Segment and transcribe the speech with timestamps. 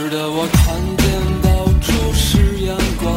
[0.00, 1.10] 是的，我看见
[1.42, 1.48] 到
[1.80, 3.12] 处是阳光，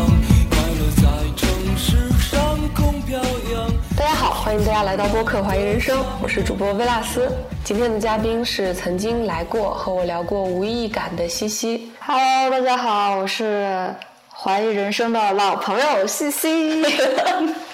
[0.50, 1.04] 快乐在
[1.38, 3.20] 城市上空飘
[3.54, 3.72] 扬。
[3.96, 7.32] 大家好，欢迎大家来到播客《怀疑人生》，我是主播薇拉斯。
[7.64, 11.92] 今天的嘉宾是曾经来过和我聊过无意义感的西西。
[12.00, 13.94] Hello，大家好，我是
[14.34, 16.84] 怀疑人生的老朋友西西。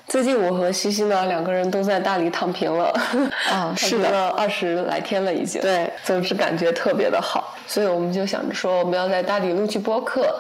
[0.08, 2.94] 最近我和西西呢两个人都在大理躺平了，
[3.52, 5.62] 啊是的了二十来天了已经。
[5.62, 10.34] 对总之感觉特别的好，所以我们就想着说我们要在大理录期播客，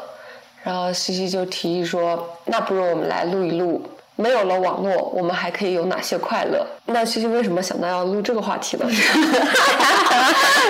[0.63, 3.81] 然后西西就提议说，那不如我们来录一录。
[4.19, 6.65] 没有了网络，我们还可以有哪些快乐？
[6.85, 8.85] 那西西为什么想到要录这个话题呢？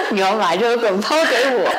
[0.10, 1.70] 你要把这个梗抛给我，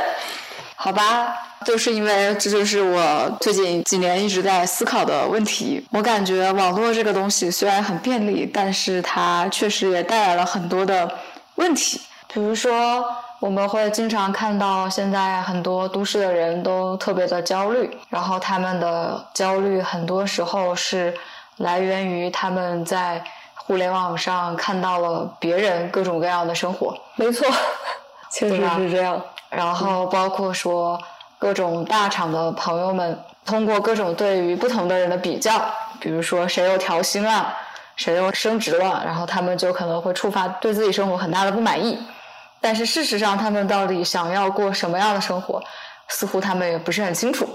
[0.76, 1.36] 好吧？
[1.64, 5.86] 就是因为这就是我最近几年一直在思考的问题。
[5.90, 11.10] 我感觉网络这个东西虽然很便利，但是它确实也带来了很多的
[11.56, 12.00] 问题。
[12.32, 13.04] 比如说，
[13.40, 21.14] 我们会经常看到现在很多都市的人都特别的焦虑，然后他们的焦虑很多时候是
[21.56, 23.22] 来源于他们在
[23.54, 26.96] 互联网上看到了别人各种各样的生活。
[27.16, 27.46] 没错，
[28.30, 29.20] 确实是这样。
[29.50, 31.00] 然后包括说
[31.38, 35.60] 各种大厂的朋友们，通过各种对于不同的人的比较，
[36.00, 37.54] 比如说谁又调薪了，
[37.96, 41.98] 谁又升职了，然后他们就可能会触发对自己生活很大的不满意。
[42.60, 45.62] 但是事实上，他们到底想要过什么样的生活，
[46.08, 47.48] 似乎他们也不是很清楚。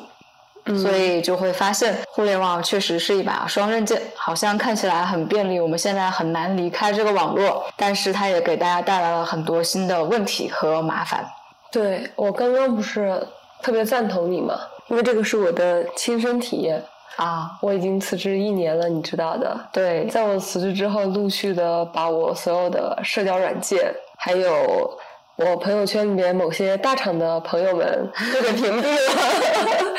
[0.81, 11.30] 所以就会发现，互联网确实是一把双刃剑，好像看起来很便利，我们现在很难离开这个网络，但是它也给大家带来了很多新的问题和麻烦。
[11.70, 13.28] 对我刚刚不是
[13.64, 16.83] 特别赞同你嘛，因为这个是我的亲身体验。
[17.16, 19.55] 啊，我已经辞职一年了，你知道的。
[19.72, 24.52] 对，在我辞职之后，陆续的把我所有的社交软件，还有
[25.36, 29.93] 我朋友圈里面某些大厂的朋友们 都给屏蔽了。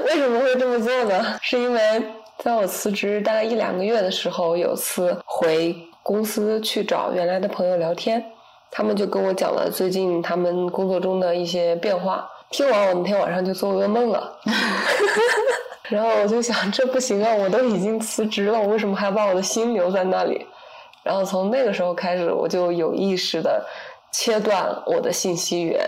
[0.08, 1.38] 为什么会这么做呢？
[1.42, 1.80] 是因为
[2.38, 8.24] 在我辞职大概一两个月的时候，有次回公司去找原来的朋友聊天，
[8.70, 12.26] 他们就跟我讲了最近他们工作中的一些变化。
[12.50, 14.38] 听完，我那天晚上就做噩梦了。
[15.88, 17.34] 然后我就想，这不行啊！
[17.34, 20.46] 我都已经辞职了，我为什么还要把我的心留在那里？
[21.02, 23.64] 然后从那个时候开始，我就有意识的
[24.12, 25.80] 切断我的信息源。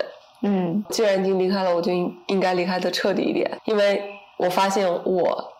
[0.42, 4.02] 嗯既然已经离开了，我就应应该离开的彻底一点，因为
[4.38, 5.52] 我发现我，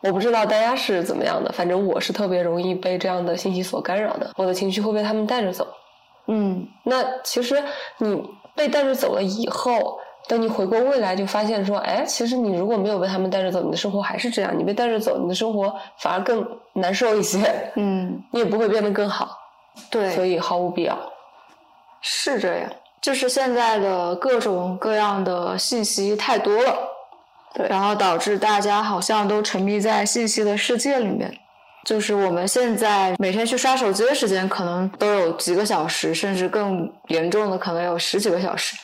[0.00, 5.68] 我不知道大家是怎么样的，反正我是特别容易被这样的信息所干扰的，我的情绪会被他们带着走。
[6.26, 7.62] 嗯那其实
[7.98, 8.20] 你
[8.56, 14.58] 被带着走了以后，等你回过未来，就发现说，哎，其实你如果没有被他们带着走，你的生活还是这样。
[14.58, 17.38] 你被带着走，你的生活反而更难受一些，
[17.76, 19.38] 嗯，你也不会变得更好，
[19.90, 20.98] 对，所以毫无必要。
[22.00, 22.70] 是这样，
[23.00, 26.76] 就是现在的各种各样的信息太多了，
[27.54, 31.32] 对然后导致大家好像都沉迷在信息的世界里面。
[31.84, 38.74] 就是我们现在每天去刷手机的时间，可能都有几个小时，甚至更严重的可能有十几个小时。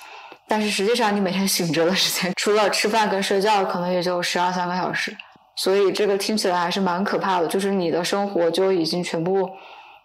[0.50, 5.16] 但是实际上，你每天醒着的时间，除了吃饭跟睡觉，可能也就十二三个小时。
[5.54, 9.48] 所以这个听起来还是蛮可怕的，就是你的生活就已经全部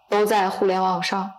[0.07, 1.31] 都在互联网上。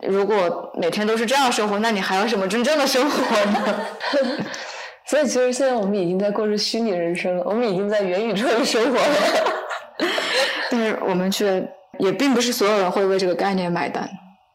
[0.00, 3.80] 如果每天都是这样生活，那你还有什么真正的生活呢？
[5.06, 9.06] 所以其实现在我们已经在过着虚拟人生了，我们已经在元宇宙里生活了。
[10.70, 11.62] 但是我们却
[11.98, 14.08] 也并不是所有人会为这个概念买单。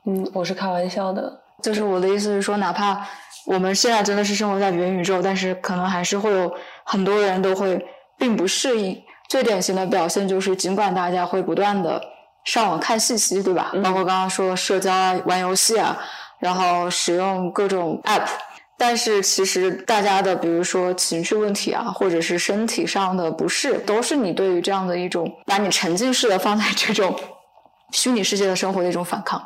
[0.07, 1.39] 嗯，我是开玩笑的。
[1.61, 3.05] 就是我的意思是说，哪怕
[3.45, 7.83] 我们现在真的是生活在元宇宙，但是可能还是会有很多人都会
[8.17, 9.01] 并不适应。
[9.27, 12.01] 最典型的表现就是，尽管大家会不断的
[12.45, 13.71] 上网看信息，对吧？
[13.83, 15.95] 包括刚刚说社交啊、玩游戏啊，
[16.39, 18.27] 然后使用各种 app，
[18.75, 27.15] 但是其实大家的，比如说情绪问题啊，或者是身体上的不适，都是你对于这样的一种把你沉浸式的放在这种
[27.93, 29.39] 虚拟世界的生活的一种反抗。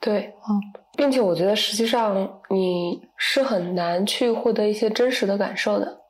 [0.00, 0.60] 对，嗯，
[0.96, 6.00] 并且我觉得实际上你是很难去获得一些真实的感受的。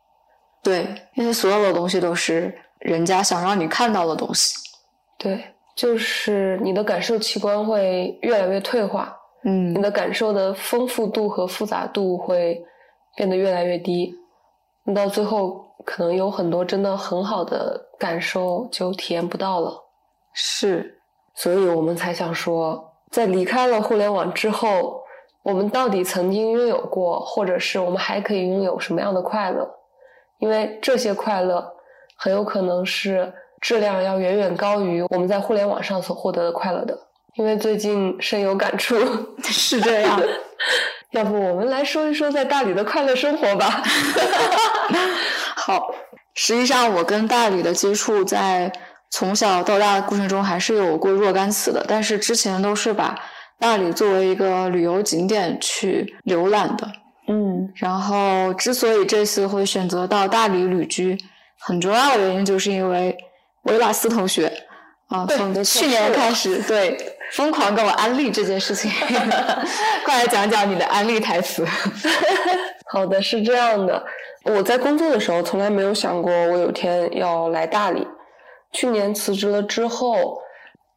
[0.63, 4.55] 对，因为所有的东西都是人家想让你看到的东西。
[5.19, 5.43] 对，
[5.77, 9.15] 就是你的感受器官会越来越退化，
[9.45, 12.63] 嗯你的感受的丰富度和复杂度会
[13.17, 14.15] 变得越来越低，
[14.85, 19.73] 你到最后可能有很多真的很好的感受就体验不到了。
[20.33, 20.99] 是，
[21.35, 25.01] 所以我们才想说，在离开了互联网之后，
[25.45, 29.71] 我们到底曾经拥有过，或者是我们还可以拥有什么样的快乐？
[30.41, 31.65] 因为这些快乐
[32.17, 36.99] 很有可能是质量要远远高于我们在互联网上所获得的快乐的。
[37.37, 38.97] 因为最近深有感触，
[39.45, 40.21] 是这样。
[41.13, 43.81] 要不我们来说一说在大理的快乐生活吧。
[45.55, 45.95] 好，
[46.35, 48.73] 实际上我跟大理的接触在
[49.17, 53.15] 从小到大的过程中还是有过若干次的，但是之前都是把
[53.61, 56.91] 大理作为一个旅游景点去浏览的。
[57.29, 61.17] 嗯然后，之所以这次会选择到大理旅居，
[61.61, 63.17] 很重要的原因就是因为
[63.63, 64.53] 维瓦斯同学
[65.07, 66.99] 啊，从去年开始 对
[67.31, 68.91] 疯狂跟我安利这件事情，
[70.05, 71.65] 快来讲讲你的安利台词。
[72.91, 74.05] 好的，是这样的，
[74.45, 78.05] 我在工作的时候从来没有想过我有天要来大理。
[78.75, 80.39] 去年辞职了之后，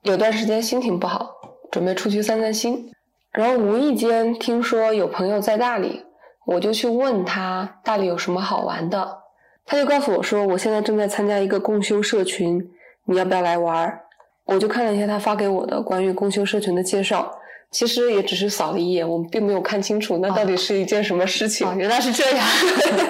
[0.01, 1.31] 有段时间心情不好，
[1.71, 2.91] 准备出去散散心，
[3.31, 6.03] 然后无意间听说有朋友在大理，
[6.45, 9.19] 我就去问他大理有什么好玩的，
[9.63, 12.67] 他就告诉我说我现在正在参加一个共修社群，
[13.05, 14.01] 你要不要来玩儿？
[14.45, 17.31] 我就看了一下他发给我的关于共修社群的介绍，
[17.69, 21.67] 其实也只是扫了一眼，我们并没有看清楚那到底是一件什么事情。
[21.67, 22.47] 哦，原来是这样。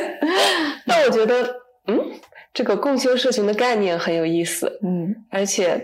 [0.88, 1.56] 但我觉得，
[1.88, 2.00] 嗯，
[2.58, 5.80] 这个共修社群的概念很有意思，嗯而且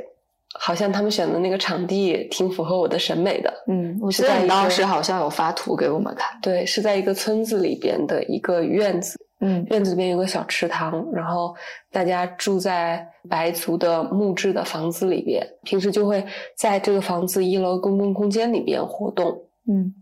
[0.60, 3.54] 好像他们选的那个场地挺符合我的审美的。
[3.68, 6.36] 嗯，我记得你当时好像有发图给我们看。
[6.42, 11.56] 对，是在一个村子里边的一个院子，嗯院子里边有个小池塘，然后
[11.92, 16.26] 大家住在白族的木质的房子里边，平时就会
[16.58, 19.32] 在这个房子一楼公共空间里边活动。
[19.70, 19.94] 嗯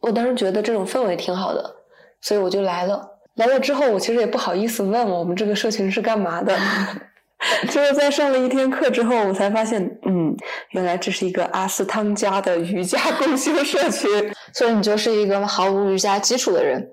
[0.00, 1.76] 我当时觉得这种氛围挺好的，
[2.22, 3.10] 所以我就来了。
[3.36, 6.56] 来了之后，我其实也不好意思问我们这个社群是干嘛的。
[7.68, 10.34] 就是在上了一天课之后，我才发现，嗯，
[10.70, 14.08] 原来这是一个阿斯汤加的瑜伽共修社群。
[14.54, 16.88] 所以你就是一个毫无瑜伽基础的人，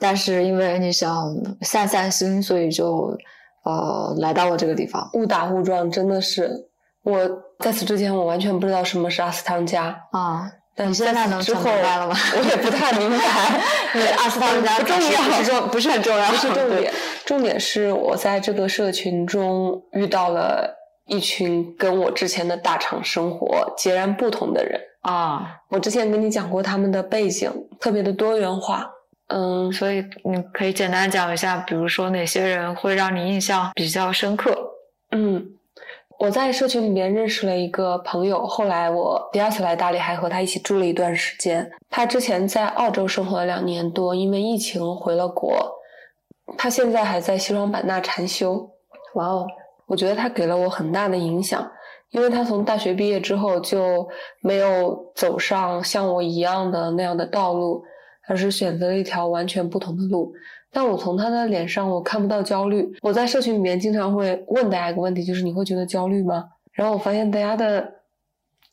[0.00, 3.16] 但是因为你想散散心，所以就
[3.64, 6.50] 呃来到了这个地方误打误撞，真的是
[7.04, 7.16] 我
[7.60, 10.50] 在此之前我完全不知道什么是阿斯汤加，啊。
[10.74, 13.16] 但你现在能之后了吗我也不太明白，
[13.94, 16.92] 因为阿斯汤加不重要，不是重不是很重要，不是重点，
[17.26, 20.74] 重点是我在这个社群中遇到了
[21.06, 24.80] 一群跟我之前的大厂生活截然不同的人。
[25.02, 25.56] 啊。
[25.68, 28.90] 我之前跟你讲过他们的背景特别的多元化，
[29.28, 34.56] 嗯，所以你可以简单讲一下，比如说哪些人会让你印象比较深刻？
[35.10, 35.44] 嗯，
[36.22, 41.68] 我在社群里面认识了一个朋友，后来我第二次来大理还和他一起住了一段时间。
[41.90, 45.52] 他之前在澳洲生活了两年多，因为疫情回了国。
[46.56, 48.70] 他现在还在西双版纳禅修。
[49.14, 49.44] 哇哦，
[49.86, 51.68] 我觉得他给了我很大的影响，
[52.10, 54.08] 因为他从大学毕业之后就
[54.42, 57.82] 没有走上像我一样的那样的道路，
[58.28, 60.32] 而是选择了一条完全不同的路。
[60.72, 62.90] 但我从他的脸上我看不到焦虑。
[63.02, 66.48] 我在社群里面经常会问大家一个问题，就是你会觉得焦虑吗？
[66.72, 67.86] 然后我发现大家的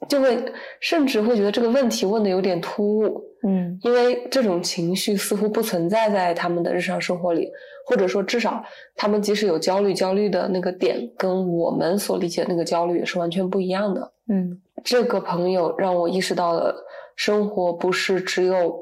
[0.07, 0.41] 就会
[0.79, 7.51] 甚至会觉得这个问题问的有点突兀，嗯因为这种情绪似乎不存在在他们的日常生活里，
[7.85, 8.63] 或者说至少
[8.95, 14.11] 他们即使有焦虑，焦虑的那个点跟我们所理解的那个焦虑也是完全不一样的。
[14.29, 16.73] 嗯这个朋友让我意识到了，
[17.17, 18.81] 生活不是只有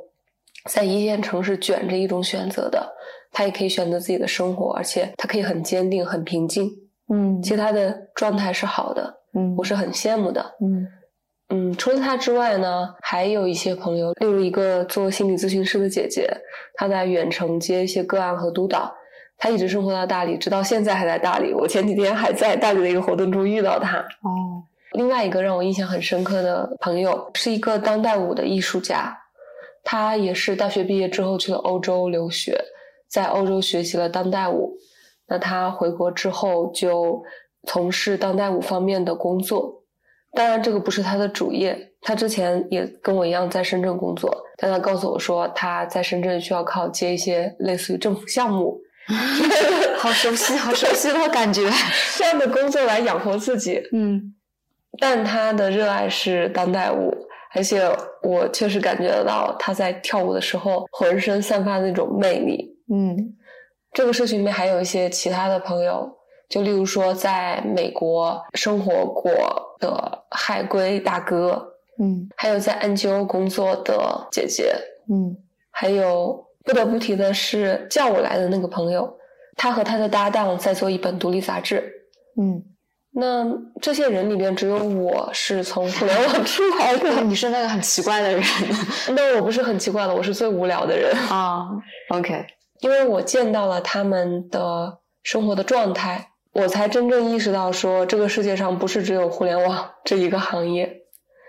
[0.65, 2.87] 在一线城市卷着一种选择的，
[3.37, 6.67] 他也可以选择自己的生活，而且他可以很坚定、很平静，
[7.13, 10.43] 嗯其实他的状态是好的，嗯我是很羡慕的。
[10.59, 10.87] 嗯
[11.49, 16.27] 嗯，除了他之外呢，还有一些朋友，例如一个做心理咨询师的姐姐，
[16.73, 18.91] 她在远程接一些个案和督导。
[19.37, 21.53] 她一直生活到大理，直到现在还在大理。
[21.53, 23.99] 我前几天还在大理的一个活动中遇到她。
[24.23, 24.63] 哦
[24.93, 29.15] 另外一个让我印象很深刻的朋友是一个当代舞的艺术家，
[29.83, 32.57] 他也是大学毕业之后去了欧洲留学，
[33.07, 34.77] 在欧洲学习了当代舞。
[35.27, 37.21] 那他回国之后就
[37.67, 39.83] 从事当代舞方面的工作，
[40.33, 41.93] 当然这个不是他的主业。
[41.99, 48.79] 他之前也跟我一样在深圳工作，但他告诉我说他在深圳需要靠接一些类似于政府项目
[49.97, 51.69] 好熟悉，好熟悉的感觉。
[52.17, 53.81] 这样的工作来养活自己。
[53.91, 54.33] 嗯
[54.99, 57.13] 但他的热爱是当代舞，
[57.53, 57.81] 而且
[58.23, 62.76] 我确实感觉得到他在跳舞的时候浑身散发的那种魅力。
[62.93, 63.35] 嗯
[63.93, 66.09] 这个社群里面还有一些其他的朋友，
[66.49, 69.31] 就例如说在美国生活过
[69.79, 71.67] 的海归大哥，
[71.99, 74.75] 嗯还有在 NGO 工作的姐姐，
[75.09, 75.35] 嗯
[75.71, 79.17] 还有不得不提的是叫我来的那个朋友，
[79.55, 81.83] 他和他的搭档在做一本独立杂志。
[82.39, 82.61] 嗯，
[83.11, 83.45] 那
[83.81, 87.21] 这些人里边，只有我是从互联网出来的。
[87.21, 88.43] 你是那个很奇怪的人
[89.15, 91.67] 那我不是很奇怪的，我是最无聊的人，啊。
[92.09, 92.45] OK，
[92.81, 100.85] 因为我见到了他们的生活的状态，我才真正意识到说，这个世界上不是只有互联网 这一个行业，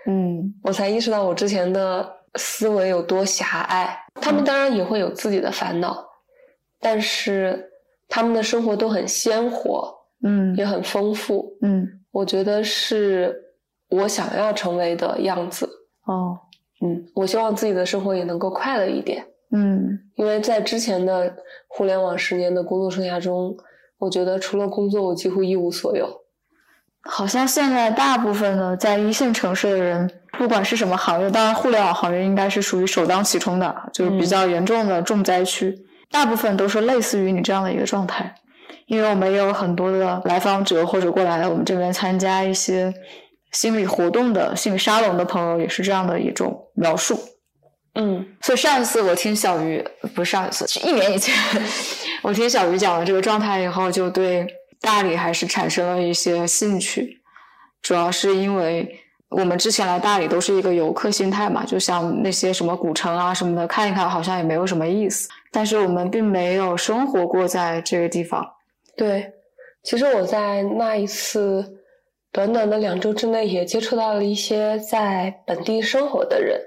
[0.07, 3.97] 嗯我才意识到我之前的思维有多狭隘。
[4.21, 6.05] 他们当然也会有自己的烦恼，
[6.79, 7.71] 但是
[8.07, 9.93] 他们的生活都很鲜活，
[10.23, 11.57] 嗯也很丰富。
[11.61, 13.35] 嗯我觉得是
[13.89, 15.69] 我想要成为的样子。
[16.05, 16.37] 哦
[16.81, 21.35] 嗯，我希望自己的生活也能够快乐一点，嗯因为在之前的
[21.67, 23.55] 互联网十年的工作生涯中，
[23.97, 26.07] 我觉得除了工作，我几乎一无所有。
[27.01, 35.75] 好像现在大部分的在一线城市的人，不管是什么行业，当然互联网行业应该是属于首当其冲的，就是比较严重的重灾区。
[36.11, 38.35] 大部分都是类似于你这样的一个状态，
[38.87, 42.93] 因为我们也有很多的来访者或者过来我们这边参加一些
[43.51, 47.17] 心理活动的心理沙龙的朋友，也是这样的一种描述。
[47.95, 49.83] 嗯所以上一次我听小鱼，
[50.15, 51.35] 不是上一次，是一年以前，
[52.21, 54.47] 我听小鱼讲了这个状态以后，就对
[54.79, 57.19] 大理还是产生了一些兴趣。
[57.81, 65.27] 主要是因为我们之前来大理都是一个游客心态嘛，就像那些什么古城啊什么的看一看，好像也没有什么意思。
[65.51, 68.45] 但是我们并没有生活过在这个地方。
[68.95, 69.31] 对，
[69.83, 71.79] 其实我在那一次
[72.31, 76.59] 短短的两周之内，也接触到了一些在本地生活的人，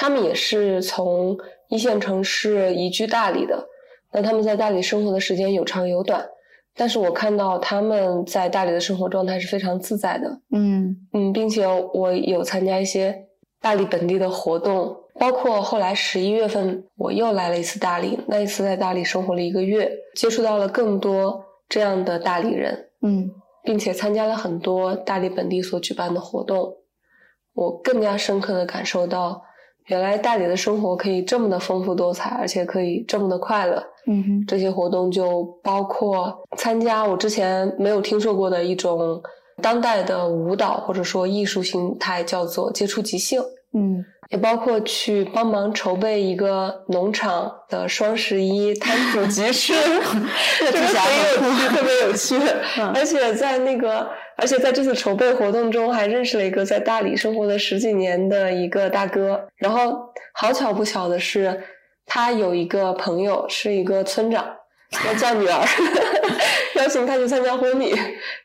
[0.00, 1.36] 他们也是从
[1.68, 3.68] 一线城市移居大理的。
[4.10, 6.26] 那他们在大理生活的时间有长有短，
[6.74, 10.40] 但是我看到他们在大理的生活状态是非常自在的。
[10.52, 13.14] 嗯嗯，并且我有参加一些
[13.60, 23.30] 大理本地的活动，包括后来十一月份我又来了一次大理，那一次在大理生活了一个月，接触到了更多这样的大理人，嗯
[23.62, 26.74] 并且参加了很多大理本地所举办的活动，
[27.52, 29.42] 我更加深刻的感受到，
[29.90, 33.82] 原来大理的生活可以这么的丰富多彩，而且可以这么的快乐。
[34.06, 39.20] 嗯哼这些活动就包括参加我之前没有听说过的一种
[39.60, 43.42] 当代的舞蹈或者说艺术形态，叫做接触即兴，
[43.74, 49.74] 嗯也包括去帮忙筹备一个农场的双十一摊主 集市，
[50.60, 51.02] 这个很
[51.34, 52.38] 有趣，特别有趣。
[52.78, 54.08] 嗯而且在那个，
[54.40, 59.48] 而且在这次筹备活动中，还认识了一个在大理生活了十几年的一个大哥。
[59.56, 61.62] 然后好巧不巧的是，
[62.06, 64.44] 他有一个朋友是一个村长，
[65.06, 65.64] 要叫女儿，
[66.76, 67.94] 邀请他去参加婚礼，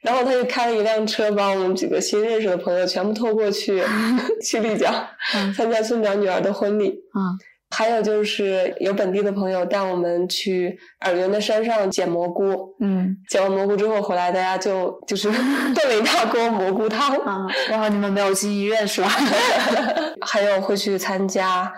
[0.02, 3.82] 然后他就开了一辆车，把我们几个新认识的朋友全部拖过去
[4.44, 4.94] 去丽江
[5.34, 6.90] 嗯参加村长女儿的婚礼。
[6.90, 7.40] 嗯
[7.76, 15.30] 还有就是有本地的朋友带我们去洱源的山上捡蘑菇，嗯捡完蘑菇之后回来，大家就就是
[15.76, 19.10] 炖了一大锅蘑菇汤，啊，然后你们没有进医院是吧？
[20.26, 21.72] 还有会去参加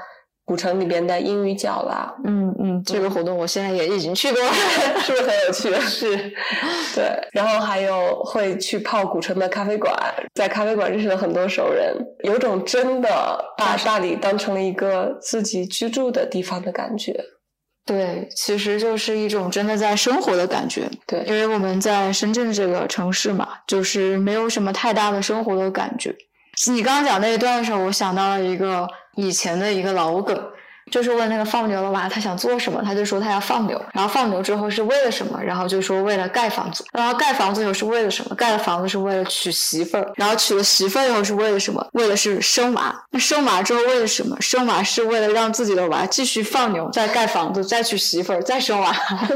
[0.48, 4.50] 古城里边的英语角啦，嗯嗯，这个活动我现在也已经去过了。
[5.04, 5.82] 是不是很有趣？
[5.86, 6.16] 是，
[6.96, 7.04] 对。
[7.34, 9.94] 然后还有会去泡古城的咖啡馆，
[10.36, 13.10] 在咖啡馆认识了很多熟人，有种真的
[13.58, 17.14] 把大理当成了一个自己居住的地方的感觉。
[17.86, 20.90] 对，其实就是一种真的在生活的感觉。
[21.06, 26.16] 对因，为我们在深圳这个城市嘛，就是没有什么太大的生活的感觉。
[26.72, 30.36] 你刚刚讲那一段的时候，我想到了一个以前的一个老梗，
[30.92, 38.36] 就是问那个放牛的娃他想做什么，他就说他要放牛，然后放牛之后是为了什么，然后就说为了盖房子，然后盖房子又是为了什么？
[38.36, 41.86] 盖了房子是为了娶媳妇儿，然后娶了媳妇儿以后是为了什么？
[41.94, 42.94] 为了是生娃。
[43.12, 44.36] 那生娃之后为了什么？
[44.42, 48.92] 生娃是为了让自己的娃继续放牛，再盖房子，再娶媳妇儿，再生娃。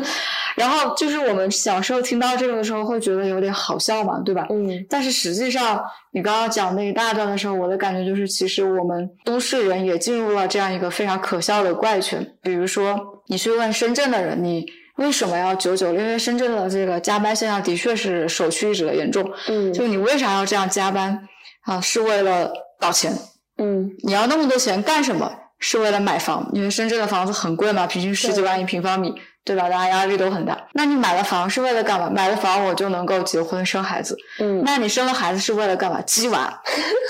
[0.55, 4.47] 然后就是我们小时候听到这个的时候，会觉得有点好笑嘛，对吧？
[4.49, 5.81] 嗯但是实际上，
[6.13, 12.25] 你刚刚讲那一大段的时候，我的感觉就是，其实我们都市人也进入了这样一个非常可笑的怪圈。
[12.41, 14.65] 比如说，你去问深圳的人，你
[14.97, 16.01] 为什么要九九六？
[16.01, 19.31] 因为深圳的这个加班现象的确是首屈一指的严重。
[19.47, 21.17] 嗯就你为啥要这样加班
[21.63, 21.79] 啊？
[21.79, 23.13] 是为了搞钱。
[23.57, 25.31] 嗯你要那么多钱干什么？
[25.63, 29.13] 是为了买房，因为深圳的房子很贵嘛，平均十几万一平方米，
[29.43, 29.63] 对吧？
[29.63, 30.67] 大家压力都很大。
[30.73, 32.09] 那你买了房是为了干嘛？
[32.09, 34.15] 买了房我就能够结婚生孩子。
[34.39, 36.01] 嗯，那你生了孩子是为了干嘛？
[36.01, 36.61] 鸡娃，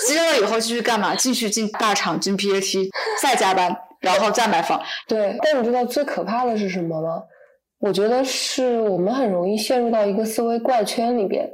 [0.07, 1.13] 鸡了以后继续干嘛？
[1.15, 2.89] 继续进大厂进 PAT，
[3.21, 4.81] 再加班，然后再买房。
[5.07, 5.37] 对。
[5.43, 7.23] 但你知道最可怕的是什么吗？
[7.79, 11.49] 我觉得是我们很容易陷入到一个思维怪圈里边。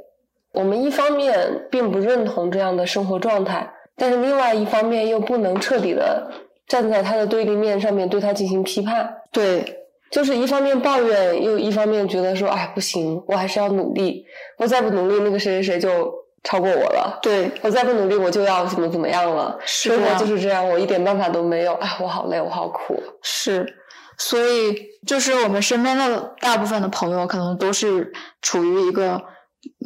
[0.52, 6.30] 我们一方面并不认同这样的生活状态，但是另外一方面又不能彻底的
[6.66, 9.10] 站在他的对立面上面对他进行批判。
[9.30, 9.77] 对，
[10.10, 14.24] 就是一方面抱怨，又一方面觉得说，哎，不行，我还是要努力。
[14.56, 16.12] 我再不努力，那个谁谁谁就
[16.44, 17.18] 超过我了。
[17.22, 19.58] 对，我再不努力，我就要怎么怎么样了。
[19.64, 21.74] 生活是这样就是这样，我一点办法都没有。
[21.74, 23.02] 哎，我好累，我好苦。
[23.22, 23.76] 是。
[24.20, 24.74] 所以，
[25.06, 28.12] 就是我们身边的大部分的朋友，可能都是
[28.42, 29.22] 处于一个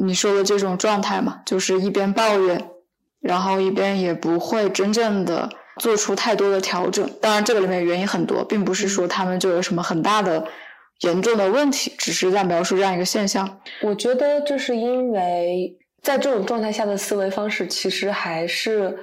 [0.03, 2.69] 你说的这种状态嘛，就是一边抱怨，
[3.21, 5.49] 然后一边也不会真正的
[5.79, 7.09] 做出太多的调整。
[7.21, 10.45] 当然，这个里面原因很多，并不是说他们就有什么很大的
[11.01, 13.59] 严重的问题，只是在描述这样一个现象。
[13.81, 18.97] 我觉得这是因为在这种状态下的思维方式，其实还是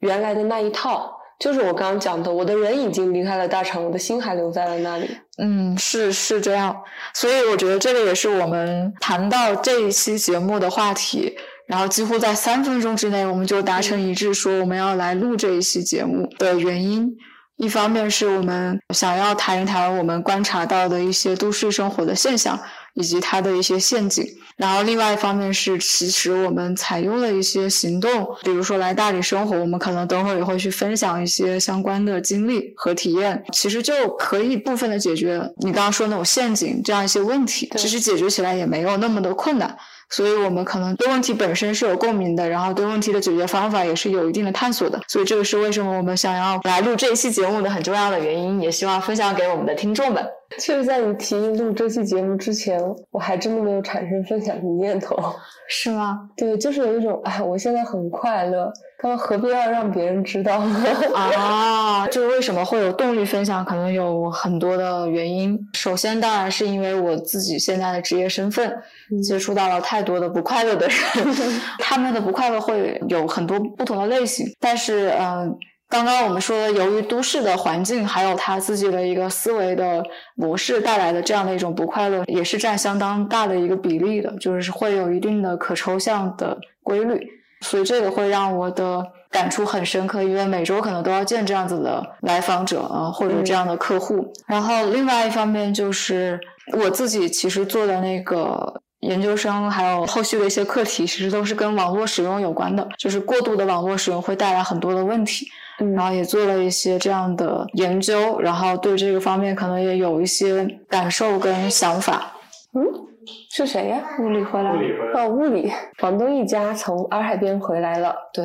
[0.00, 1.12] 原来的那一套。
[1.38, 5.06] 就是我刚刚讲的，我的人已经离开了大厂，我的心还留在了那里。
[5.36, 6.74] 嗯，是是这样，
[7.12, 11.36] 所以我觉得这个也是我们谈到这一期节目的话题。
[11.66, 17.16] 然后几乎在三分钟之内，我们就达成一致，说我们要来录这一期节目的原因。
[17.56, 22.58] 一方面是我们想要谈一谈我们观察到的一些都市生活的现象。
[22.96, 39.76] 以及它的一些陷阱，然后另外一方面是，其实我们采用了一些行动，比如说来大理生活，我们可能等会儿也会去分享一些相关的经历和体验，其实就可以部分的解决你刚刚说那种陷阱这样一些问题，其实解决起来也没有那么的困难。
[40.08, 45.00] 所以我们可能对问题本身是有共鸣的，然后对问题的解决方法也是有一定的探索的。
[45.08, 50.24] 所以这个是为什么我们想要来录这一期节目的很重要的原因，也希望分享给我们的听众们。
[50.58, 55.16] 其实，在你提议录这期节目之前，我还真的没有产生分享的念头，
[55.68, 56.28] 是吗？
[56.36, 58.72] 对，就是有一种，哎，我现在很快乐。
[58.98, 60.86] 他们何必要让别人知道呢？
[61.14, 63.62] 啊， 就是为什么会有动力分享？
[63.62, 65.58] 可能有很多的原因。
[65.74, 68.74] 首先，当然是因为我自己现在的职业身份，
[69.22, 70.96] 接触到了太多的不快乐的人，
[71.78, 74.46] 他们的不快乐会有很多不同的类型。
[74.58, 75.54] 但是，嗯，
[75.88, 87.26] 刚刚我们说的，由于都市的环境，还有他自己的一个思维的模式带来的这样的一种不快乐，也是占相当大的一个比例的，就是会有一定的可抽象的规律。
[87.62, 94.30] 所以这个会让我的感触很深刻，因为每周可能都要见这样子的来访者啊，或者这样的客户。
[94.46, 96.38] 然后另外一方面就是
[96.76, 105.46] 我自己其实做的那个研究生，还有后续的一些课题，其实都是跟网络使用有关的，就是过度的网络使用会带来很多的问题。
[105.94, 112.32] 然后也做了一些这样的研究，然后对这个方面可能也有一些感受跟想法。
[112.74, 113.06] 嗯。
[113.50, 114.00] 是谁呀？
[114.20, 114.78] 物理回来了
[115.14, 118.14] 哦，物理房东一家从洱海边回来了。
[118.32, 118.44] 对，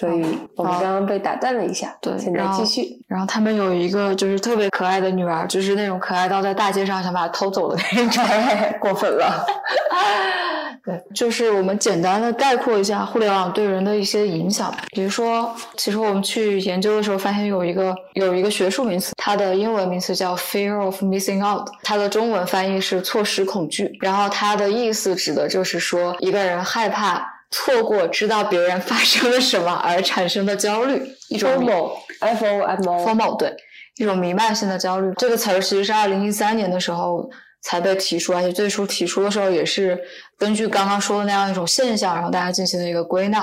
[0.00, 0.24] 所以
[0.56, 1.96] 我们刚刚被打断了一下。
[2.00, 3.00] 对，现在继续。
[3.06, 8.24] 然后他们有一个就是特别可爱的女儿，就是那种可爱到在大街上想把她偷走的那种，
[8.80, 9.46] 过分了。
[10.84, 14.70] 对，就是我们简单的概括一下互联网对人的一些影响。
[14.90, 23.96] 比如说，其实我们去研究的时候，发现有一个有一个学术名词，它的英文名词叫 fear of missing out，它的中文翻译是错失恐惧。
[24.02, 33.54] 然后它的意思指的就是说，一个人害怕错过知道别人发生了什么而产生的焦虑，一种 FOMO，F O M O，FOMO 对，
[33.96, 35.12] 一种弥漫性的焦虑。
[35.16, 37.30] 这个词儿其实是二零一三年的时候。
[37.66, 39.98] 才被提出，而且最初提出的时候也是
[40.38, 43.38] 根据刚刚说的那样一种现象，然后大家进行了一个归纳，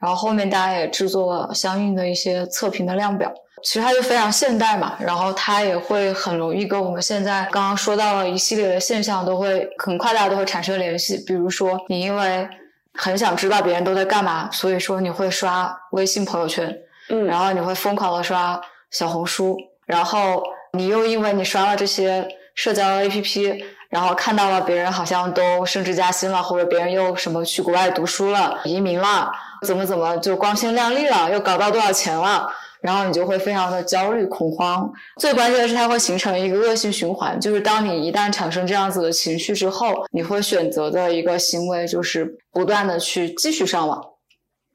[0.00, 3.30] 然后后面大家也制作了相应的一些测评的量表。
[3.62, 11.22] 其实它就非常现代嘛，然后它也会很容易跟我们现在刚刚说到了一系列的现象都会很快大家都会产生联系。
[11.26, 12.48] 比如说，你因为
[12.96, 16.76] 很想知道别人都在干嘛，所以说你会刷微信朋友圈，
[17.10, 19.56] 嗯，然后你会疯狂的刷小红书，
[19.86, 22.26] 然后你又因为你刷了这些。
[22.56, 29.30] 社交 APP，然后看到了别人好像都升职加薪了，或者别人又什么去国外读书了、移民了，
[29.60, 32.50] 怎么怎么就光鲜亮丽了，又搞到多少钱了，
[32.86, 34.88] 然后你就会非常的焦虑、恐慌。
[35.18, 44.00] 最关键的是，它会形成一个恶性循环，就是当你一旦产生这样子的情绪之后，你会选择的一个行为就是不断的去继续上网。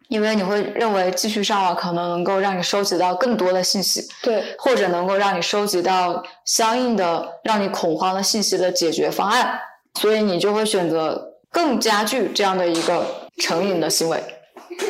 [0.09, 9.57] 因为你会认为继续上网可能能够让你收集到更多的信息，对，或者能够让你收集到相应的让你恐慌的信息的解决方案，
[10.01, 13.05] 所以你就会选择更加剧这样的一个
[13.37, 14.21] 成瘾的行为，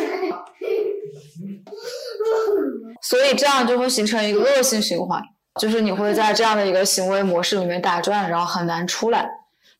[3.12, 5.21] 所以这样就会形成一个恶性循环，
[5.60, 9.30] 就是你会在这样的一个行为模式里面打转，然后很难出来，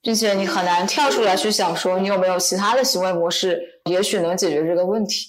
[0.02, 5.28] 并且你很难跳出来去想说你有没有其他的行为模式，也许能解决这个问题。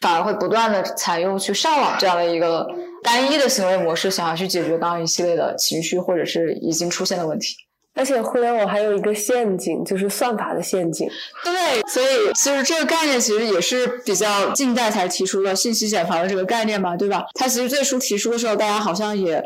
[0.00, 2.64] 反而会不断的采用去上网这样的一个
[3.02, 7.56] 单一的行为模式，想要去解决刚刚一系列的情绪或者是已经出现的问题。
[7.94, 11.08] 而且互联网还有一个陷阱，就是算法的陷阱。
[11.44, 17.24] 对，所以其实这个概念其实也是比较近代才提出的信息茧房的这个概念嘛，对吧？
[17.34, 19.42] 它其实最初提出的时候，大家好像也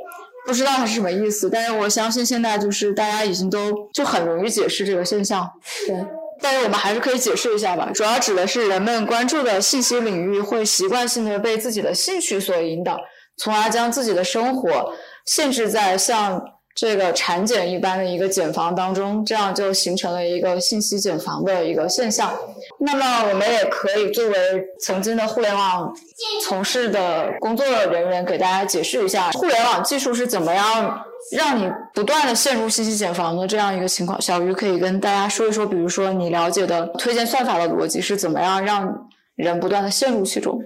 [0.46, 5.50] 不知道它是什么意思，但是我相信现在就是大家已经都就很容易解释这个现象。
[5.86, 5.96] 对。
[6.40, 12.98] 但是我们还是可以解释一下吧，主要指的是人们关注的信息领域会习惯性的被自己的兴趣所引导，
[13.38, 14.92] 从而将自己的生活
[15.24, 16.42] 限制在像
[16.74, 22.32] 这个产检一般的一个检房当中，这样就形成了一个信息茧房的一个现象。
[22.80, 24.34] 那么我们也可以作为
[24.80, 25.94] 曾经的互联网
[26.42, 34.20] 从事的工作人员，给大家解释一下互联网技术是怎么样让你不断的陷入信息茧房的这样一个情况。
[34.20, 40.60] 小鱼可以跟大家说一说，比如说你了解的推荐算法的逻辑是怎么样让人不断的陷入其中。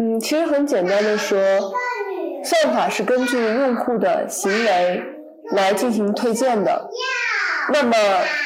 [0.00, 1.38] 嗯，其实很简单的说，
[2.44, 5.02] 算法是根据用户的行为
[5.52, 6.88] 来进行推荐的。
[7.72, 7.92] 那么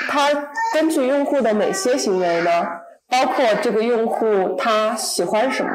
[0.09, 0.29] 它
[0.75, 2.51] 根据用户的哪些行为呢？
[3.07, 5.71] 包括这个用户他喜欢什么，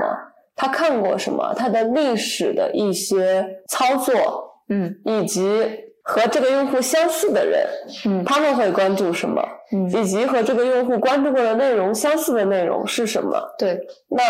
[0.56, 5.64] 他看过什么，他的历史的一些操作，嗯以及
[6.04, 7.68] 和这个用户相似的人，
[8.06, 13.40] 嗯他们会关注什么，嗯，以及和这个用户关注过的内容相似的内容是什么。
[13.58, 14.24] 对，那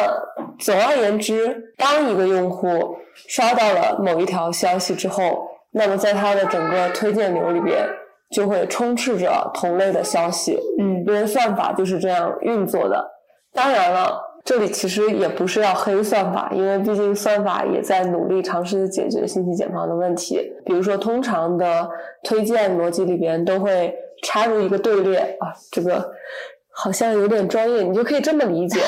[0.60, 7.88] 总而言之，当一个用户刷到了某一条消息之后，那么在他的整个推荐流里边
[8.32, 13.10] 就会充斥着同类的消息，嗯因为算法就是这样运作的。
[13.54, 20.40] 当然了，这里其实也不是要黑算法，因为毕竟算法也在努力尝试解决信息茧房的问题。
[20.66, 21.88] 比如说，通常的
[22.24, 26.12] 推荐逻辑里边都会插入一个队列啊，这个
[26.72, 28.80] 好像有点专业，你就可以这么理解，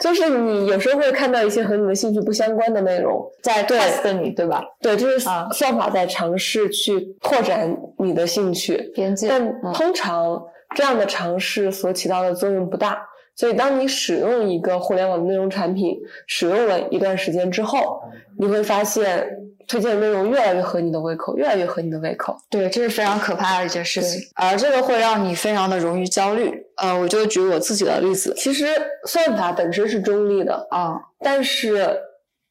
[0.00, 4.62] 就是你有时候会看到一些和你的兴趣不相关的内容，在对 test 你对吧？
[4.80, 10.40] 对，就是啊算法在尝试去拓展你的兴趣，边界，但嗯通常
[10.76, 12.98] 这样的尝试所起到的作用不大。
[13.38, 15.96] 所以，当你使用一个互联网的内容产品，
[16.26, 18.02] 使用了一段时间之后，
[18.36, 19.24] 你会发现
[19.68, 22.36] 推荐的内容越来越合你的胃口，越来越合你的胃口。
[22.50, 26.52] 对，这是非常可怕的一件事情，而这个会让你非常的容易焦虑。
[26.78, 28.66] 呃，我就举我自己的例子其实
[29.06, 31.96] 算法本身是中立的，啊，但是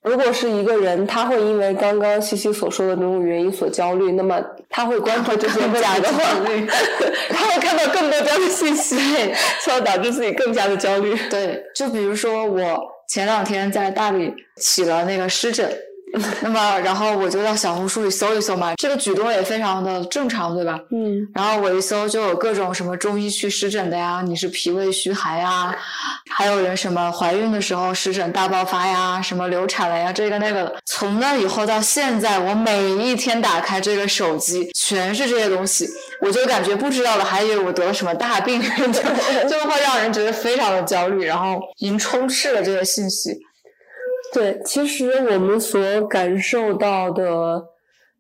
[0.08, 6.24] 如果是一个人，他会因为刚刚西西所说的那种原因所焦虑，那么他会关注这些问题的话，
[7.30, 8.98] 他会看到更多这样的信息，
[9.62, 11.16] 从而导致自己更加的焦虑。
[11.30, 15.70] 对，就比如说我前两天在大理起了那个湿疹，
[16.42, 20.80] 那么然后我就到小红书里搜一搜嘛，这个举动也非常的正常，对吧？
[20.92, 25.76] 嗯，然后我一搜就有各种什么中医去湿疹的呀，你是脾胃虚寒呀，
[26.30, 30.76] 还有人什么怀孕的时候湿疹大爆发呀，什么流产了呀，这个那个的。
[30.86, 35.88] 从那以后到现在，我每一天打开这个手机，全是这些东西，
[36.22, 38.60] 我就感觉不知道的还以为我得了什么大病，
[38.92, 43.30] 就就会让人觉得非常的焦虑，然后已经充斥了这些信息。
[44.38, 47.66] 对，其实我们所感受到的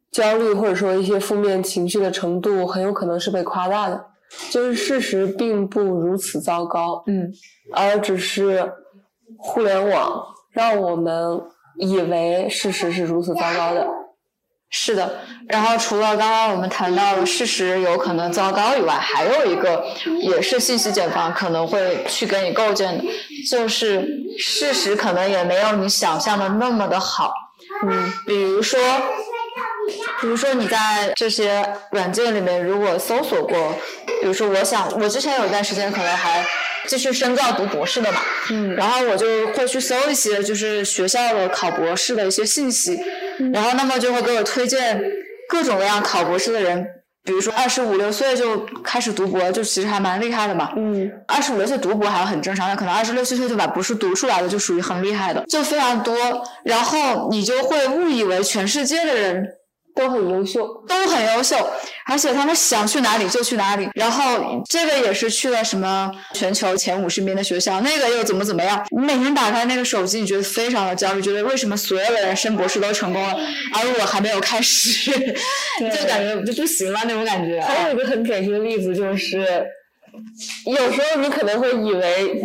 [0.09, 4.03] 焦虑或者说一些负面情绪的程度，很有可能是被夸大的，
[4.49, 7.03] 就是事实并不如此糟糕。
[7.05, 7.31] 嗯，
[7.71, 8.73] 而只是
[9.37, 11.39] 互联网让我们
[11.77, 13.87] 以为事实是如此糟糕的。
[14.69, 19.85] 是的，然后除了刚刚我们谈到事实有可能糟糕以外，还有一个
[20.21, 23.03] 也是信息茧房可能会去给你构建的，
[23.49, 24.05] 就是
[24.37, 27.33] 事实可能也没有你想象的那么的好。
[27.87, 28.79] 嗯，比如说，
[30.19, 33.73] 比如说你在这些软件里面如果搜索过，
[34.21, 36.45] 比如说我想，我之前有一段时间可能还
[36.87, 38.19] 继续深造读博士的嘛，
[38.51, 42.99] 嗯然后我就会去搜一些就是学校的考博士的一些信息，
[43.53, 45.01] 然后那么就会给我推荐
[45.49, 46.85] 各种各样考博士的人，
[47.23, 50.71] 比如说二十五六岁就开始读博，就其实还蛮厉害的嘛。
[50.77, 56.15] 嗯，二十五六岁读博还很正常，那可能二十六七岁就把博士读出来了，就属于很厉害的，就非常多。
[56.63, 59.45] 然后你就会误以为全世界的人
[59.97, 60.67] 都很优秀。
[60.87, 61.55] 都很优秀，
[62.05, 63.89] 而且他们想去哪里就去哪里。
[63.95, 68.85] 然后这个也是去了什么全球前五十名的学校，那个又怎么怎么样。
[68.91, 73.35] 你每天打开那个手机，你觉得非常的焦虑，觉得为什么所有的人升博士都成功了，
[73.73, 77.59] 而我还没有开始，就感觉就不行了那种感觉。
[77.61, 79.65] 还有一个很典型的例子就是，
[80.65, 82.41] 有时候你可能会以为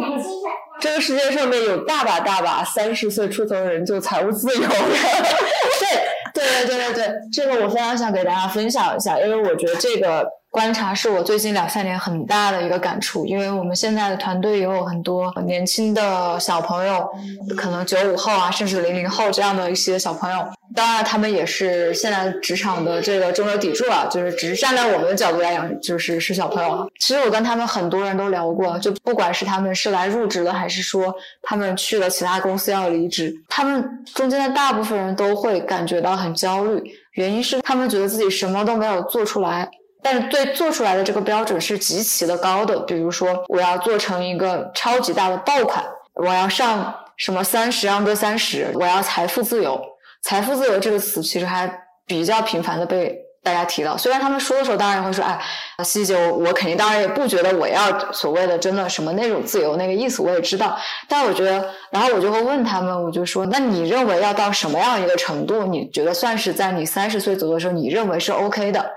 [0.80, 4.68] 这个世界上面有大把大把三十岁出头的人就财务自由了。
[4.68, 5.88] 对
[6.34, 13.24] 对对对对对，这个我非常想给大家分享一下，因为我觉得这个观察是我最近两三年很大的一个感触。
[13.24, 17.08] 因为我们现在的团队也有很多年轻的小朋友，
[17.56, 20.46] 可能九五后啊，甚至零零后这样的一些小朋友。
[20.74, 26.86] 当然，他们也是现在职场的这个中流砥柱啊，就是只是站在我们的角度来讲，就是是小朋友。
[27.00, 39.66] 其实我跟他们很多人都聊过，就不管是他们是来入职的，还是说他们去了其他公司要离职，他们中间的大部分人都会感觉到很焦虑，原因是他们觉得自己什么都没有做出来。
[40.02, 45.84] 但是对做出来的这个标准是极其的高的，比如说我要做成一个超级大的爆款，
[46.14, 49.80] 我要上什么三十让哥三十，我要财富自由。
[50.22, 51.72] 财富自由这个词其实还
[52.06, 53.96] 比较频繁的被大家提到。
[53.96, 55.40] 虽然他们说的时候，当然也会说，哎，
[55.84, 60.78] 西姐，我我肯定当然也不觉得我要所谓的真的什么那种自由那个意思，我也知道。
[61.08, 68.88] 但我觉得，然后我就会问他们，我就说，那你认为要到什么样一个程度，你觉得算是在你三十岁左右的时候，你认为是 OK 的？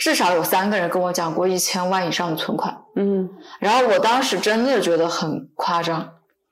[0.00, 2.76] 至少有三个人跟我讲过一千万以上的存款。
[2.96, 3.28] 嗯
[3.60, 6.08] 然后我当时真的觉得很夸张，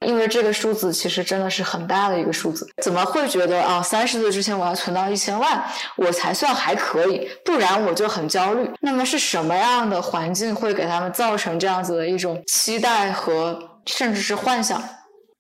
[0.07, 2.67] 因为这个数字其实真的是很大的一个数字。
[2.83, 5.65] 怎么会觉得啊，三十岁之前我要存到一千万，
[5.97, 8.71] 我才算还可以，不然我就很焦虑。
[8.81, 14.81] 那么是什么样的环境会给他们造成这样子的一种期待和甚至是幻想？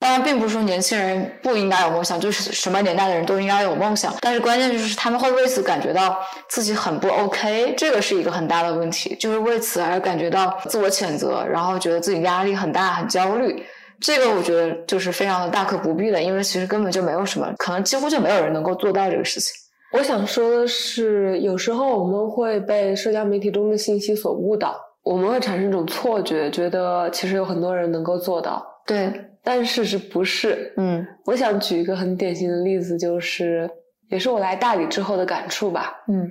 [0.00, 4.14] 当然，并不是说年轻人不应该有梦想，就是什么年代的人都应该有梦想。
[4.20, 6.16] 但是关键就是他们会为此感觉到
[6.48, 13.62] 自己很不 OK，这个是一个很大的问题，就是为此而感觉到自我谴责，然后觉得自己压力很大、很焦虑。
[14.00, 19.52] 这个我觉得就是非常的大可不必的，因为其实根本就没有什么，可能几乎就没有人能够做到这个事情。
[19.92, 29.12] 我想说的是，有时候我们会被社交媒体中的信息所误导，我们会产生一种错觉，觉得其实有很多人能够做到，对，
[29.48, 30.74] 但事实不是。
[30.76, 33.66] 嗯我想举一个很典型的例子，就是
[34.11, 35.94] 也是我来大理之后的感触吧。
[36.06, 36.30] 嗯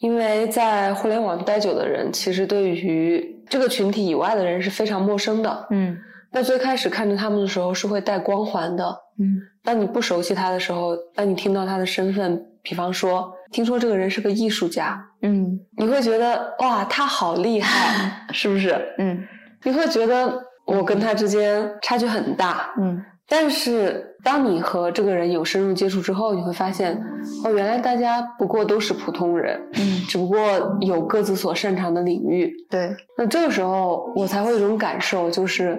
[0.00, 5.66] 因为在互联网待久的人，其实对于这个群体以外的人是非常陌生的。
[5.70, 5.96] 嗯
[6.30, 8.84] 那最开始看着他们的时候是会带光环的，
[9.18, 18.78] 嗯当你不熟悉他的时候，当你听到他的身份，比方说听说这个人是个艺术家，嗯你会觉得哇，他好厉害， 是不是？
[18.98, 19.26] 嗯
[19.64, 23.02] 你会觉得我跟他之间差距很大，嗯。
[23.30, 26.98] 但是当你和这个人有深入接触之后，你会发现，
[27.44, 30.40] 哦，原来大家不过都是普通人，嗯，只不过
[30.80, 32.50] 有各自所擅长的领域。
[32.70, 35.78] 对，那这个时候，我才会有一种感受，就是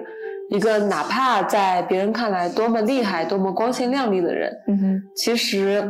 [0.50, 5.82] 一个哪怕在别人看来多么厉害、多么光鲜亮丽的人，嗯哼，其实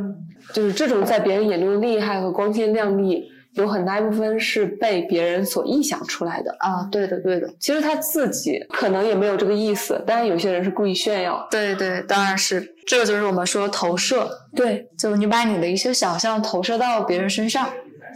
[0.54, 6.54] 就是这种在别人眼中的厉害和光鲜亮丽，有很大一部分是被别人所臆想出来的。
[6.60, 7.52] 啊，对的对的。
[7.58, 11.46] 其实他自己可能也没有这个意思，但是有些人是故意炫耀。
[11.50, 17.68] 对对，当然是这个，就是我们说投射，对，就你把你的一些想象投射到别人身上，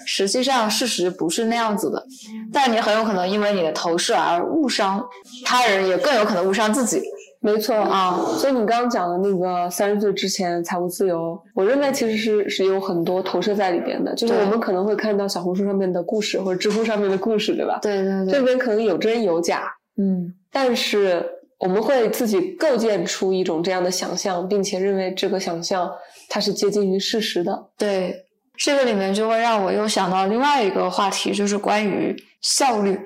[0.07, 2.05] 实际上事实不是那样子的，
[2.53, 5.05] 但你很有可能因为你的投射而误伤
[5.45, 7.03] 他人，也更有可能误伤自己。
[7.45, 8.19] 没错啊。
[8.39, 17.79] 所以你刚刚讲的那个三十岁之前财务自由，我认为其实是是有很多投射在里边的，就是我们可能会看到小红书上面的故事或者知乎上面的故事，对吧？
[17.83, 21.23] 对对对这，边可能有真有假，嗯但是
[21.59, 25.91] 我们会自己构建出一种这样的想象，并且认为这个想象
[26.31, 27.67] 它是接近于事实的。
[27.77, 28.15] 对，
[28.57, 32.99] 这个里面就会让我又想到另外一个话题，就是关于效率。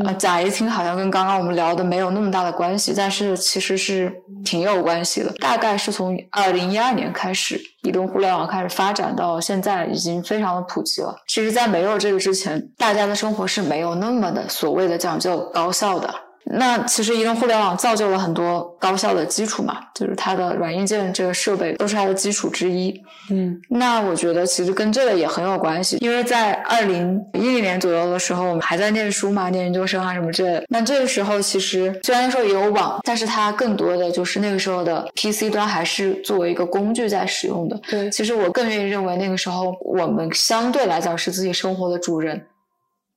[0.00, 4.12] 嗯啊，乍一听好像跟刚刚我们聊的没有那么大的关系，但是其实是
[4.44, 5.32] 挺有关系的。
[5.40, 11.16] 大概是从二零一二年开始，移动互联网开始发展到现在，已经非常的普及了。
[11.26, 16.12] 其实，在没有这个之前，大家的生活是没有那么的所谓的讲究高效的。
[16.48, 22.94] 那其实移动互联网造就了很多高效的基础嘛，就是它的软硬件这个设备都是它的基础之一。
[23.30, 30.64] 嗯那我觉得其实跟这个也很有关系，因为在二零一零年左右的时候，我们还在念书嘛，念研究生啊什么之类的。
[30.68, 37.76] 那这个时候其实虽然说也有网，但是它更多的就是那个时候的 PC 端还是作为一个工具在使用的。
[37.88, 42.40] 对，其实我更愿意认为那个时候我们相对来讲是自己生活的主人。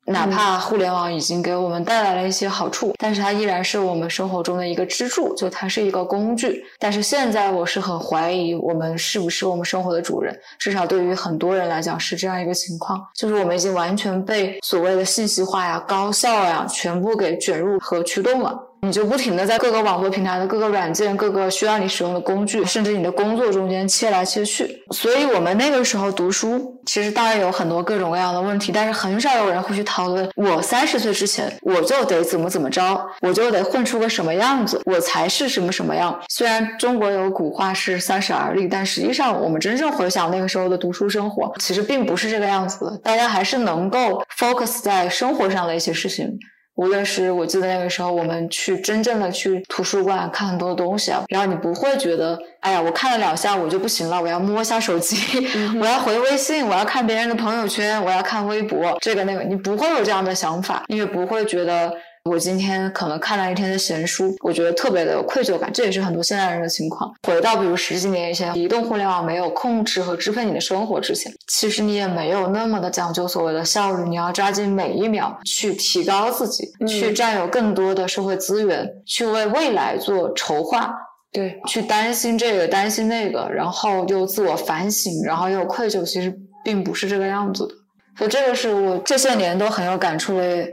[0.05, 6.65] 哪怕互联网已经给我们带来了一些好处，但是它依然是我们生活中的一个支柱，就它是一个工具。
[6.79, 18.57] 但是现在我是很怀疑我们是不是我们生活的主人，至少对于很多人来讲是这样一个情况，就是我们已经完全被所谓的信息化呀、高效呀全部给卷入和驱动了。
[18.81, 24.81] 你就不停的在各个网络平台的各个软件、各个需要你使用的工具，甚至你的工作中间切来切去。
[24.91, 36.17] 所以我们那个时候读书，其实当然有很多各种各样的问题，但是很少有人会去讨论，我三十岁之前我就得怎么怎么着，我就得混出个什么样子，我才是什么什么样。
[36.29, 46.39] 虽然中国有古话是三十而立，但实际上我们真正回想那个时候的读书生活，其实并不是这个样子的，大家还是能够 focus 在生活上的一些事情。
[46.79, 55.45] 无论是我记得那个时候，我们去真正的去图书馆看很多东西啊，然后你不会觉得，哎呀，我看了两下我就不行了，我要摸一下手机，
[55.77, 61.91] 我要回微信，我要看别人的朋友圈，我要看微博，这个那个，你不会有这样的想法，因为不会觉得
[62.29, 67.11] 我今天可能看了一天的闲书，我觉得特别的有愧疚感，这也是很多现代人的情况。
[67.23, 80.93] 回到比如十几年以前，移动互联网没有控制和支配你的生活之前，其实你也没有那么的讲究所谓的效率，你要抓紧每一秒去提高自己，嗯去占有更多的社会资源，去为未来做筹划。
[81.31, 87.73] 对，去担心这个，担心那个，然后又自我反省，然后又愧疚，其实并不是这个样子的。
[88.17, 90.67] 所以这个是我这些年都很有感触的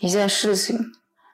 [0.00, 0.78] 一件事情。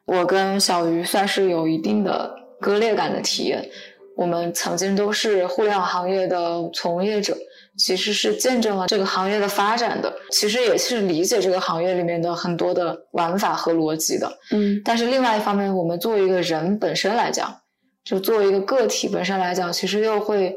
[0.05, 3.69] 我跟小鱼算是有一定的割裂感的体验。
[4.15, 7.35] 我们曾经都是互联网行业的从业者，
[7.79, 14.31] 其实是见证了这个行业的发展的，其实也是理解这个行业里面的很多的玩法和逻辑的。
[14.51, 17.57] 嗯但是另外一方面，我们作为一个人本身来讲，
[18.05, 20.55] 就作为一个个体本身来讲，其实又会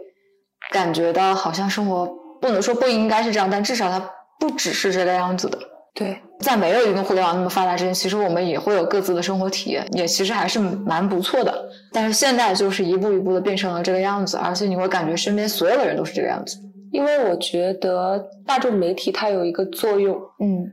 [0.72, 2.06] 感觉到好像生活
[2.42, 5.58] 不能说不应该是这样，但至少它不只是这个样子的。
[5.94, 11.70] 对，在没有移动互联网那么发达之前，其实我们也会有各自的生活体验，也其实还是蛮不错的。
[11.94, 16.58] 但是现在就是一步一步的变成了这个样子，而且你会感觉身边所有的人都是这个样子。
[16.92, 20.72] 因为我觉得大众媒体它有一个作用，嗯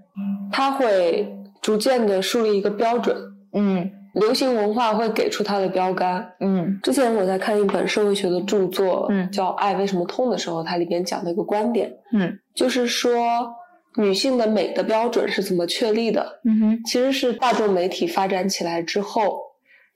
[0.52, 3.16] 它会逐渐的树立一个标准，
[3.54, 6.32] 嗯流行文化会给出它的标杆。
[6.40, 13.52] 嗯之前我在看一本社会学的著作，嗯叫《爱为什么痛》的时候，它里边讲的一个观点，嗯就是说
[13.96, 16.40] 女性的美的标准是怎么确立的？
[16.44, 19.38] 嗯哼其实是大众媒体发展起来之后，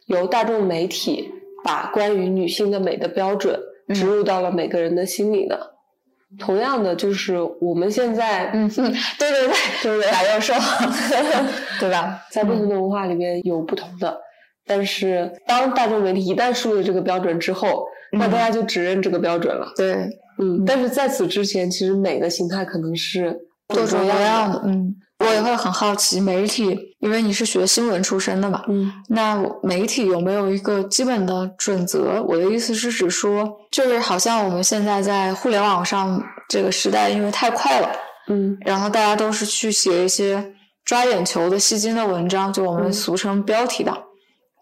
[0.06, 1.30] 由大众媒体
[1.64, 5.74] 把关于女性的美的标准嗯植入到了每个人的心里的。
[6.38, 10.10] 同样的，就是我们现在，嗯哼， 对对对， 对不对？
[10.10, 10.52] 打右手，
[11.80, 12.20] 对吧？
[12.32, 14.20] 在不同的文化里面有不同的，
[14.66, 19.72] 但是当大众媒体一旦树立这个标准之后，那嗯大家就只认这个标准了。
[19.76, 19.92] 对，
[20.38, 24.62] 嗯，但是在此之前，其实美的形态可能是各种各样样的。
[24.64, 32.22] 嗯，我也会很好奇媒体，因为你是学新闻出身的嘛，嗯那媒体有没有一个基本的准则？
[32.22, 37.90] 我的意思是指说，就是好像我们现在在互联网上这个时代，因为太快了，
[38.28, 40.52] 嗯然后大家都是去写一些
[40.84, 43.98] 抓眼球的、吸睛的文章，就我们嗯俗称标题党，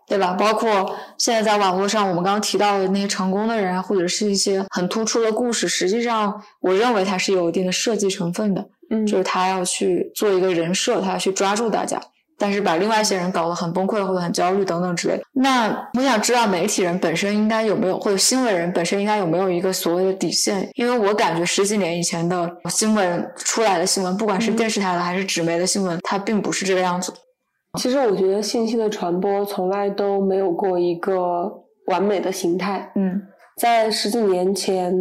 [0.08, 0.32] 对吧？
[0.32, 8.64] 包括现在在网络上，我们刚刚提到的那些成功的人，或者是一些很突出的故事，实际上我认为它是有一定的设计成分的。
[8.90, 12.00] 嗯，就是他要去做一个人设，他要去抓住大家，
[12.38, 15.22] 但是把另外一些人搞得很崩溃或者很焦虑等等之类的。
[15.32, 20.68] 那我想知道媒体人本身应该有没有，或者新闻人本身应该有没有一个所谓的底线？
[20.74, 27.12] 因为我感觉十几年以前的新闻出来的新闻，不管是电视台的还是纸媒的新闻，它并不是这个样子。
[27.78, 31.50] 其实我觉得信息的传播从来都没有过一个
[31.86, 32.92] 完美的形态。
[32.94, 33.20] 嗯
[33.56, 34.92] 在十几年前，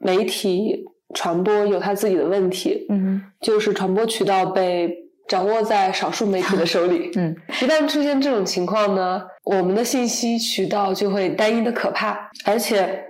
[0.00, 0.82] 媒体
[1.14, 4.94] 传播有它自己的问题，嗯就是传播渠道被
[5.26, 7.10] 掌握在少数媒体的手里。
[7.16, 7.34] 嗯。
[7.62, 13.04] 一旦出现这种情况呢，我们的信息渠道就会单一的可怕，而且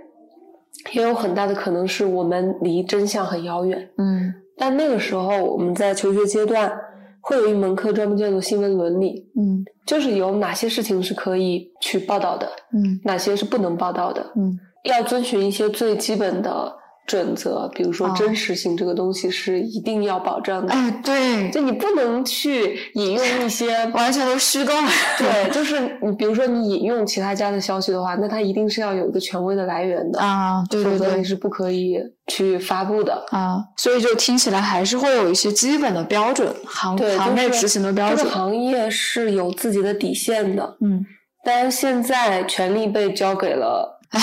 [0.93, 3.89] 也有很大的可能是我们离真相很遥远。
[3.99, 4.35] 嗯。
[4.57, 6.73] 但那个时候，我们在求学阶段
[7.21, 9.65] 会有一门课专门叫做新闻伦理，嗯。
[9.87, 13.01] 就是有哪些事情是可以去报道的，嗯。
[13.05, 14.59] 哪些是不能报道的，嗯。
[14.85, 16.73] 要遵循一些最基本的
[17.09, 20.73] 准则，比如说哦真实性这个东西是一定要保障的。
[20.73, 24.73] 哎，对，就你不能去引用一些 完全都虚构。
[25.19, 31.25] 对，就是你比如说你引用其他家的消息的话，那它一定是要有一个权威的来源的，啊，对对对。
[31.25, 33.25] 是不可以去发布的。
[33.31, 38.31] 啊，所以就听起来还是会有一些基本的标准，行对，就是行业执行的标准这个。
[38.31, 41.05] 行业是有自己的底线的，嗯，
[41.45, 44.21] 但是现在权力被交给了，唉，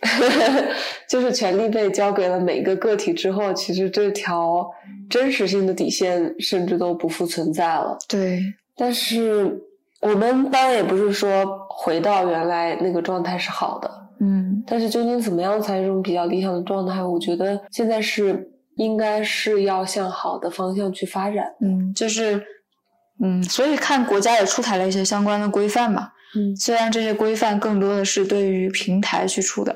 [1.08, 4.68] 就是权力被交给了每个个体之后，其实这条
[5.08, 7.98] 真实性的底线甚至都不复存在了。
[8.08, 8.40] 对，
[8.76, 9.60] 但是
[10.00, 17.02] 我们当然也不是说回到原来那个状态是好的，嗯但是究竟怎么样才是一种比较理想的状态？
[17.02, 21.44] 我觉得现在是应该是要向好的方向去发展。
[21.60, 22.42] 嗯，就是
[23.22, 26.12] 嗯，所以看国家也出台了一些相关的规范嘛。
[26.34, 29.74] 嗯虽然这些规范更多的是对于平台去出的，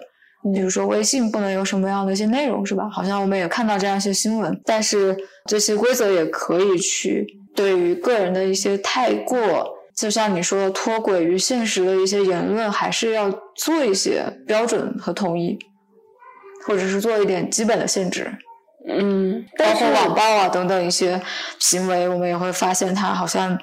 [0.52, 2.88] 比如说微信不能有什么样的一些内容，是吧？
[2.90, 15.58] 好像我们也看到这样一些新闻，但是这些规则也可以去对于个人的一些太过，就像你说的脱轨于现实的一些言论，还是要做一些标准和统一，
[16.66, 18.30] 或者是做一点基本的限制。
[18.86, 21.18] 嗯，包但是括网暴啊等等一些
[21.58, 23.58] 行为，我们也会发现它好像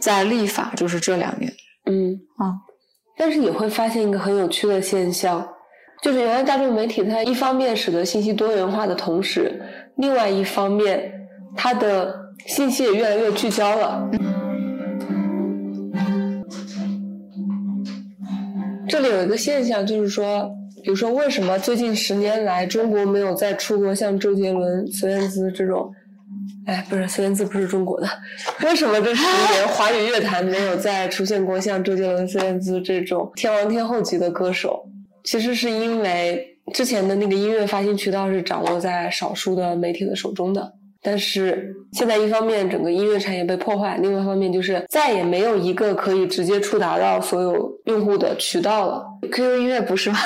[0.00, 1.52] 在立法，就是这两年。
[1.86, 2.54] 嗯啊，
[3.16, 5.44] 但是也会发现一个很有趣的现象，
[6.02, 9.62] 就是原来大众媒体它一方面使得信息多元化的同时，
[9.98, 11.12] 另外一方面
[11.56, 12.12] 它的
[12.44, 14.10] 信息也越来越聚焦了。
[18.88, 20.50] 这里有一个现象，就是说，
[20.82, 25.88] 比如说为什么最近十年来中国没有再出过像周杰伦、孙燕姿这种？
[26.66, 28.08] 哎，不是孙燕姿不是中国的，
[28.64, 34.88] 为什么这十年华语乐坛没有再出现过像周杰伦、孙燕姿这种天王天后级的歌手？
[35.24, 40.72] 其实是因为之前的那个音乐发行渠道是掌握在少数的媒体的手中的。
[41.04, 49.04] 但是现在一方面整个音乐产业被破坏，另外一方面就是再也没有一个可以直接触达到所有用户的渠道了。
[49.22, 50.18] QQ 音乐不是吗？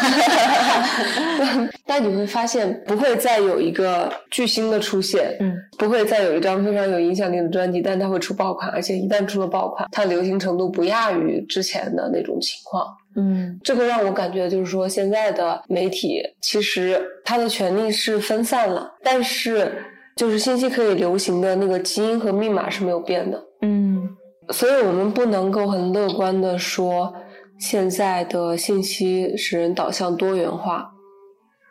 [1.87, 12.87] 但你会发现，不会再有一个巨星的出现，嗯，不会再有一张非常有影响力的专辑，但它会出爆款，而且一旦出了爆款，它流行程度不亚于之前的那种情况。
[13.17, 24.09] 嗯这个让我感觉就是说，现在的媒体其实它的权利是分散了，但是就是信息可以流行的那个基因和密码是没有变的，嗯
[24.51, 27.13] 所以我们不能够很乐观的说
[27.59, 30.89] 现在的信息使人导向多元化，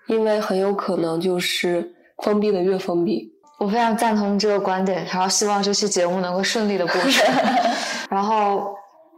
[0.08, 1.94] 因为很有可能就是
[2.24, 3.32] 封闭的越封闭。
[3.58, 7.24] 我非常赞同这个观点，然后希望这期节目能够顺利的播出。
[8.12, 8.76] 然后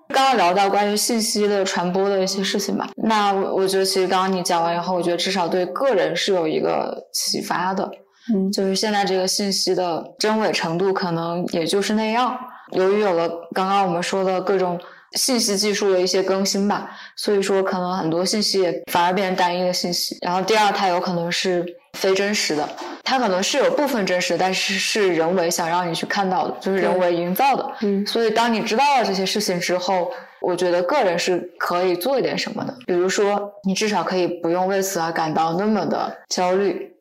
[0.09, 7.89] 刚刚聊到关于信息的传播的一些事情吧，那我我觉得其实刚刚你讲完以后，我觉得至少对个人是有一个启发的，
[8.33, 12.37] 嗯就是现在这个信息的真伪程度可能也就是那样。
[12.71, 14.79] 由于有了刚刚我们说的各种
[15.13, 20.17] 信息技术的一些更新吧，所以说可能很多信息也反而变成单一的信息。
[20.21, 21.65] 然后第二，它有可能是
[21.97, 22.67] 非真实的，
[23.03, 27.69] 它可能是有部分真实，但是是人为想让你去看到的，就是人为营造的。
[27.81, 36.93] 嗯所以当你知道了这些事情之后，我觉得个人是可以做一点什么的，比如说你至少可以不用为此而感到那么的焦虑，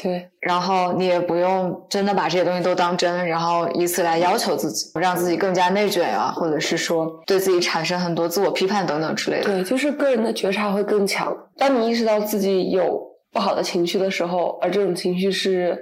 [0.00, 9.44] 对，然后你也不用真的把这些东西都当真，然后以此来要求自己，让自己更加内卷啊，或者是说对自己产生很多自我批判等等之类的。
[9.44, 11.36] 对，就是个人的觉察会更强。
[11.58, 13.02] 当你意识到自己有
[13.36, 15.78] 不好的情绪的时候，而这种情绪是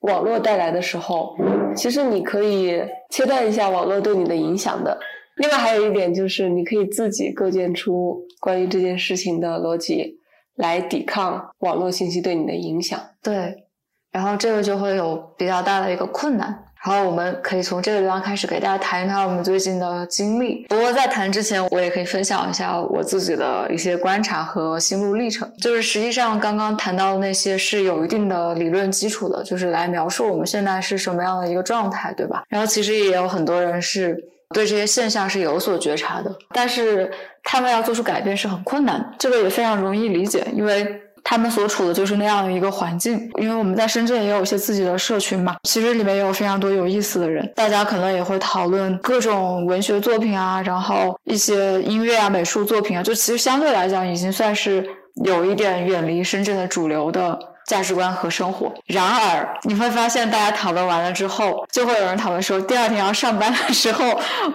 [0.00, 1.34] 网络带来的时候，
[1.74, 2.78] 其实你可以
[3.08, 5.00] 切断一下网络对你的影响的。
[5.36, 10.18] 另外还有一点就是，你可以自己构建出关于这件事情的逻辑，
[10.56, 13.00] 来抵抗网络信息对你的影响。
[13.22, 13.64] 对，
[14.12, 16.66] 然后这个就会有比较大的一个困难。
[16.84, 20.64] 然后我们可以从这个地方开始给大家谈一谈我们最近的经历。
[20.68, 25.50] 不过在谈之前，我也可以分享一下我自己的一些观察和心路历程。
[25.60, 32.44] 就是实际上刚刚谈到的那些是有一定的理论基础的，就是来描述我们现在是什么样的一个状态，对吧？
[32.48, 34.16] 然后其实也有很多人是
[34.54, 37.10] 对这些现象是有所觉察的，但是
[37.44, 39.14] 他们要做出改变是很困难。
[39.18, 41.02] 这个也非常容易理解，因为。
[41.22, 54.84] 他们所处的就是那样的一个环境，因为我们在深圳也有一些自己的社群嘛，其实里面也有非常多有意思的人，大家可能也会讨论各种文学作品啊，然后一些音乐啊、美术作品啊，就其实相对来讲已经算是
[55.24, 58.72] 有一点远离深圳的主流的价值观和生活。
[58.86, 64.04] 然而，你会发现大家讨论完了之后，就会有人讨论说，第二天要上班的时候，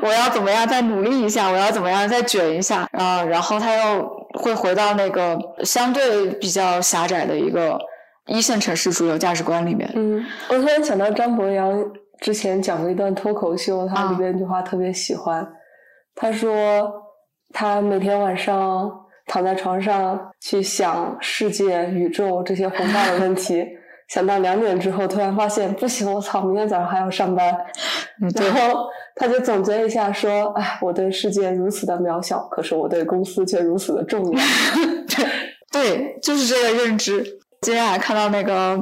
[0.01, 7.79] 我要怎么样再努力一下，我要怎么样再卷一下啊、然后他又会回到那个相对比较狭窄的一个
[8.27, 9.89] 一线城市主流价值观里面。
[9.95, 11.83] 嗯，我突然想到张博洋
[12.19, 15.47] 之前讲过一段脱口秀，他啊里边一句话特别喜欢，
[16.15, 16.91] 他说
[17.53, 18.91] 他每天晚上
[19.27, 23.65] 躺在床上去想世界、宇宙这些宏大的问题，
[24.07, 27.45] 想到两点之后，突然发现不行，我操，明天早上还要上班，
[28.35, 34.39] 然后他就总结一下说：“哎，我对世界如此的渺小，可是我对公司却如此的重要。
[35.71, 37.23] 对，就是这个认知。
[37.61, 38.79] 今天还看到那个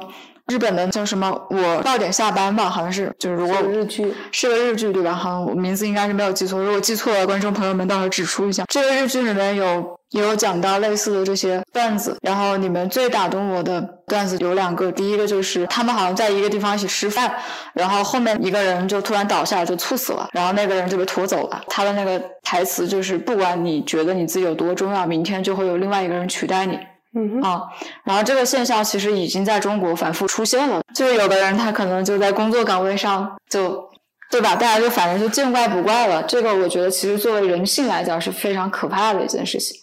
[0.48, 5.14] 日本的叫什么，我到点下班吧，好像是，就是如”果是日剧，是个日剧对吧？
[5.14, 8.66] 好像我名字应该是没有记错，如果记错了，观众朋友们到时候指出一下。
[8.68, 17.34] 这个日剧里面有也有讲到类似的这些段子，然后里面最打动我的段子有两个，第一个就是他们好像在一个地方一起吃饭，
[17.74, 21.60] 然后后面一个人就突然倒下了，就猝死了，然后那个人就被拖走了。
[21.68, 26.78] 他的那个台词就是，不管你觉得你自己有多重要，明天就会有另外一个人取代你。
[27.16, 27.62] 嗯哼，啊，
[28.04, 33.84] 然后这个现象其实已经在中国反复出现了，就是有的人他可能就在工作岗位上就，
[34.30, 34.56] 对吧？
[34.56, 36.22] 大家就反正就见怪不怪了。
[36.24, 39.76] 这个我觉得其实作为人性来讲是非常可怕的一件事情。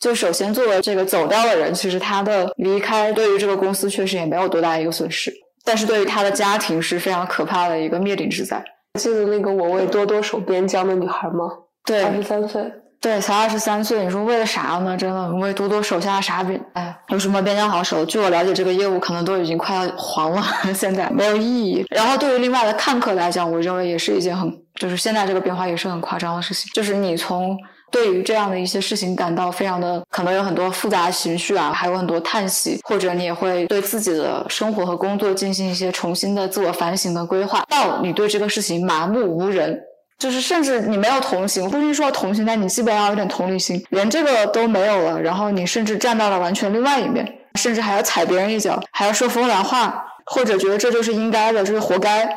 [0.00, 5.30] 就首先作为这个走掉的人，其实他的离开对于这个公司确实也没有多大一个损失，
[5.62, 8.64] 但是对于他的家庭是非常可怕的一个灭顶之灾。
[8.98, 11.44] 记得那个我为多多守边疆的女孩吗？
[11.84, 12.72] 对，二十三岁。
[13.02, 14.94] 对，才二十三岁，你说为了啥呢？
[14.94, 16.60] 真的为多多手下啥边？
[16.74, 18.04] 哎，有什么边疆好守？
[18.04, 20.42] 据我了解，这个业务可能都已经快要黄了，
[20.74, 21.82] 现在没有意义。
[21.88, 26.70] 然后对于另外的看客来讲，我认为也是一件很，就是现在这个变化也是很夸张的事情。
[26.74, 27.56] 就是你从
[27.90, 39.80] 对于这样的一些事情感到非常的，可能有很多复杂情绪啊，还有很多叹息，或者你也会对自己的生活和工作进行一些重新的自我反省的规划，到你对这个事情麻木无人。
[40.18, 52.28] 就是甚至你没有同情，不一定说同情，但你基本要有点同理心，连这个都没有了，然后你甚至站到了完全另外一面，甚至还要踩别人一脚，还要说风凉话，或者觉得这就是应该的，这是活该，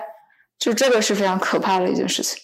[0.57, 2.39] 就这个是非常可怕的一件事情。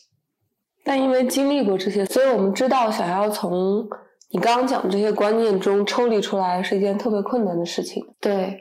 [0.90, 3.88] 但因为经历过这些，所以我们知道，想要从
[4.32, 8.04] 你刚刚讲的这些观念中抽离出来，是一件特别困难的事情。
[8.20, 8.60] 对，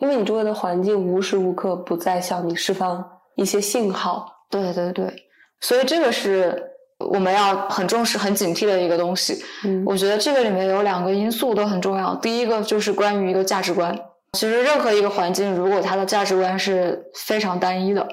[0.00, 4.26] 因为你周围的环境无时无刻不在向你释放一些信号。
[4.50, 5.14] 对对对，
[5.60, 6.60] 所以这个是
[6.98, 9.40] 我们要很重视、很警惕的一个东西。
[9.62, 12.16] 嗯我觉得这个里面有两个因素都很重要。
[12.16, 13.96] 第一个就是关于一个价值观。
[14.32, 18.08] 其实任何一个环境，如果它的价值观是非常单一的，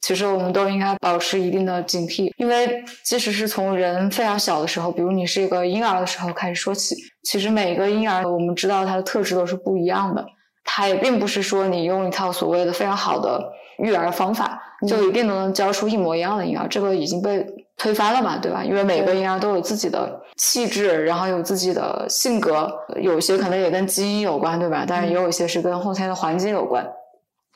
[0.00, 10.24] 其实我们都应该保持一定的警惕，因为即使是从人非常小的时候，比如你是一个婴儿的时候开始说起，其实每个婴儿我们知道他的特质都是不一样的。
[10.64, 13.42] 他也并不是说你用一套所谓的非常好的
[13.78, 17.44] 育儿方法，就一定能教出一模一样的婴儿，这个已经被
[17.76, 18.62] 推翻了嘛，对吧？
[18.64, 22.70] 因为每个婴儿都有自己的气质，然后有自己的性格，
[23.02, 24.84] 有些可能也跟基因有关，对吧？
[24.86, 26.86] 但是也有一些是跟后天的环境有关。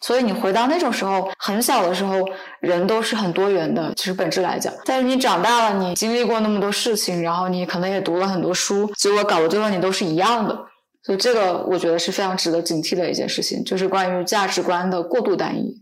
[0.04, 2.22] 所以你回到那种时候，很小的时候，
[2.60, 4.70] 人都是很多元的，其实本质来讲。
[4.84, 10.54] 但是你长大了，你经历过那么多事情，然后你可能也读了很多书，结果搞到最后你都是一样的。
[11.02, 15.74] 所以这个我觉得是非常值得警惕的一件事情，就是关于价值观的过度单一。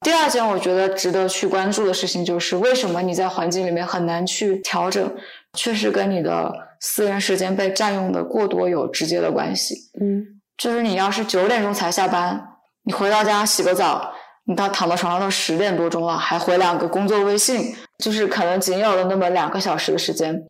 [0.00, 5.14] 第二件我觉得值得去关注的事情，就是为什么你在环境里面很难去调整，
[5.52, 9.76] 确实跟你的私人时间被占用的过多有直接的关系。
[10.00, 10.26] 嗯
[10.56, 12.40] 就是你要是九点钟才下班，
[12.84, 14.12] 你回到家洗个澡，
[14.44, 20.44] 你到躺到床上都十点多钟了，还回两个工作微信，就是可能仅有的那么两个小时的时间，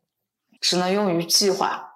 [0.60, 1.90] 只能用于计划。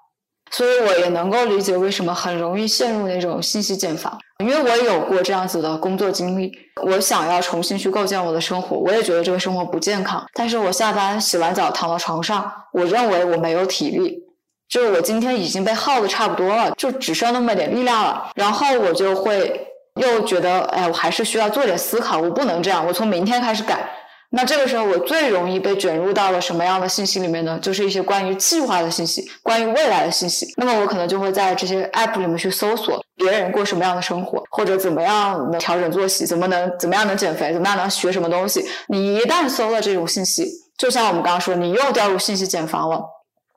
[0.50, 6.50] 所以我也能够理解为什么很容易陷入那种信息茧房，因为我有过这样子的工作经历。
[6.82, 10.24] 我想要重新去构建我的生活，我也觉得这个生活不健康。
[10.32, 14.22] 但是我下班洗完澡躺到床上，我认为我没有体力，
[14.70, 18.30] 就是我今天已经被耗的差不多了，就只剩那么点力量了。
[18.34, 19.67] 然后我就会
[19.98, 23.90] 又觉得，哎，我还是需要做点思考，我不能这样，我从明天开始改。
[24.30, 27.58] 那这个时候，我最容易被卷入到了什么样的信息里面呢？
[27.62, 30.46] 就是一些关于计划的信息，关于未来的信息。
[30.58, 38.62] 那么我可能就会在这些 app 里面去搜索别人过什么样的生活，或者怎么样能调整作息，怎么能怎么样能减肥，怎么样能学什么东西。
[38.88, 40.46] 你一旦搜了这种信息，
[40.76, 43.02] 就像我们刚刚说，你又掉入信息茧房了。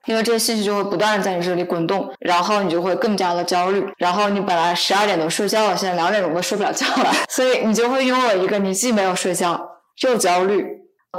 [0.06, 10.66] 因为这些信息就会不断的在你这里滚动，然后你就会更加的焦虑，然后你本来十二点钟睡觉了，现在两点钟都睡不了觉了， 所以你就会拥有一个你既没有睡觉又焦虑，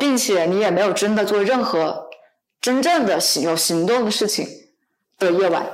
[0.01, 2.09] 并且你也没有真的做任何
[2.61, 4.47] 真正的行有行动的事情
[5.19, 5.65] 的夜晚，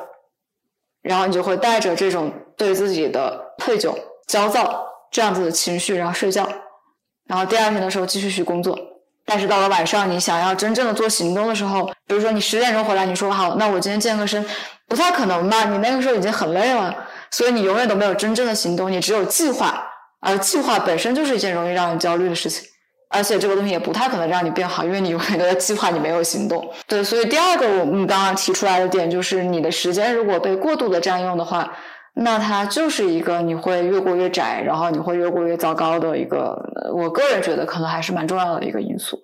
[1.00, 3.94] 然后你就会带着这种对自己的愧疚、
[4.26, 6.46] 焦躁这样子的情绪，然后睡觉，
[7.26, 8.78] 然后第二天的时候继续去工作。
[9.30, 14.42] 但是到了晚上，你想要真正的做行动的时候，比如说你十点钟回来，你说好，那我今天健个身，
[14.88, 15.64] 不太可能吧？
[15.64, 16.94] 你那个时候已经很累了，
[17.30, 19.84] 所以你永远都没有真正的行动，你只有计划，
[20.22, 22.66] 而计划本身就是一件容易让人焦虑的事情，
[23.10, 26.66] 而且这个东西也不太可能让你变好，因为你永远都在计划，你没有行动。
[26.86, 31.70] 对，所以第二个我们刚刚提出来的点就是，你的时间如果被过度的占用的话，
[32.20, 36.58] 那它就是一个你会越过越窄，然后你会越过越糟糕的一个，
[36.92, 39.18] 我个人觉得可能还是蛮重要的一个因素。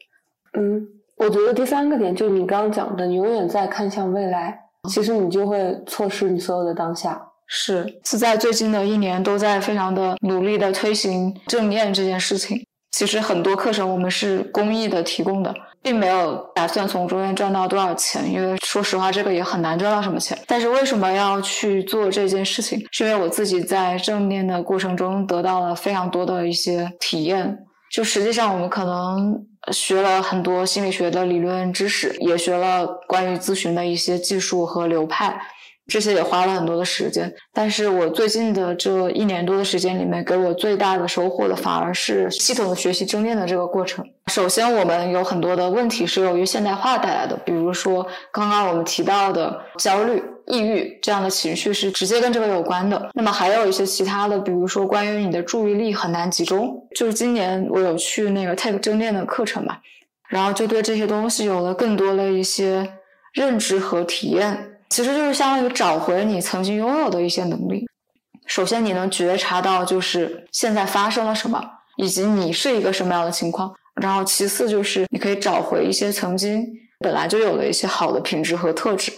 [0.57, 0.87] 嗯，
[1.17, 7.21] 我觉得第三个点就是你刚刚讲的，你永远在看向未来，其实你就会错失你所有的当下。
[7.47, 12.65] 是，是在最近的一年都在非常的努力的推行正念这件事情。
[12.93, 15.53] 其实很多课程我们是公益的提供的，
[15.85, 20.37] 并没有打算从中间赚到多少钱，因为说实话这个也很难赚到什么钱。
[20.47, 22.83] 但是为什么要去做这件事情？
[22.91, 27.59] 是因为我自己在正念的过程中得到了非常多的一些体验。
[27.93, 35.39] 就实际上我们可能学了很多心理学的理论知识，也学了关于咨询的一些技术和流派。
[35.87, 44.05] 这些也花了很多的时间，但是我最近的这一年多的时间里面，给我最大的收获的反而是系统的学习正念的这个过程。
[44.29, 53.11] 首先，我们有很多的问题是由于现代化带来的，比如说刚刚我们提到的焦虑、抑郁这样的情绪是直接跟这个有关的。
[53.13, 59.77] 那么还有一些其他的，比如说关于你的注意力很难集中，就是今年我有去那个 Take 正念的课程嘛，
[60.31, 62.95] 然后就对这些东西有了更多的一些
[63.35, 64.71] 认知和体验。
[64.89, 67.87] 其实就是相当于找回你曾经拥有的一些能力。
[68.47, 71.63] 首先，你能觉察到就是现在发生了什么，
[71.97, 73.75] 以及你是一个什么样的情况。
[74.01, 76.67] 然后，其次就是你可以找回一些曾经
[76.99, 79.13] 本来就有的一些好的品质和特质。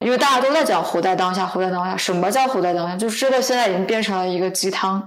[0.00, 1.96] 因为大家都在讲活在当下，活在当下。
[1.96, 2.96] 什么叫活在当下？
[2.96, 5.02] 就是这个现在已经变成了一个鸡汤。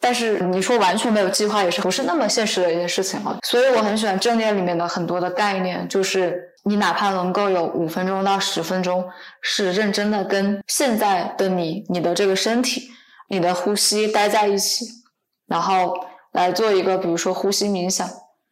[0.00, 3.38] 但是你说完全没有计划，也是不是那么现实的一件事情了。
[3.44, 9.04] 所以我很喜欢正念里面的很多的概念，就是你哪怕能够有五分钟到十分钟，
[9.40, 12.82] 是认真的跟现在的你、你的这个身体、
[13.28, 14.84] 你的呼吸待在一起，
[15.46, 15.94] 然后
[16.32, 18.06] 来做一个，比如说呼吸冥想，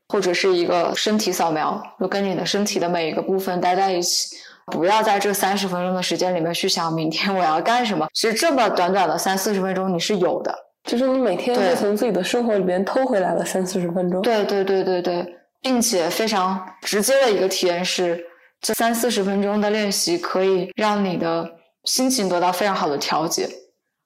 [0.09, 4.34] 或者是一个身体扫描，就跟你的身体的每一个部分待在一起，
[4.72, 8.07] 不要在这三十分钟的时间里面去想明天我要干什么。
[8.14, 10.54] 其实这么短短的三四十分钟你是有的，
[10.84, 14.22] 就是你每天对会从自己的生活里面偷回来了三四十分钟。
[14.22, 15.36] 对对对对对，
[15.67, 18.25] 并且非常直接的一个体验是，
[18.61, 21.45] 这三四十分钟的练习可以让你的
[21.83, 23.49] 心情得到非常好的调节，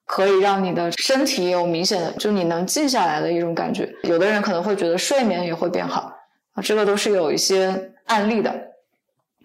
[0.07, 3.87] 可以让你的身体也有明显的，就你能静下来的一种感觉。
[4.01, 6.11] 有的人可能会觉得睡眠也会变好
[6.53, 8.51] 啊，这个都是有一些案例的。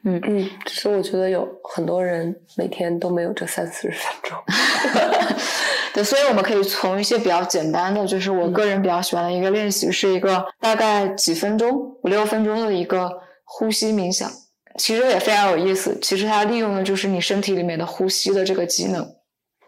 [0.06, 4.38] 嗯嗯，只是我觉得有很多人每天都没有这三四十分钟。
[5.96, 13.10] 对，所以我们可以从一些比较简单的，就是我个人比较喜欢的一个练习，是一个大概几分钟、五六分钟的一个
[13.44, 14.30] 呼吸冥想。
[14.76, 15.98] 其实也非常有意思。
[16.02, 19.02] 其实它利用的就是你身体里面的呼吸的这个机能，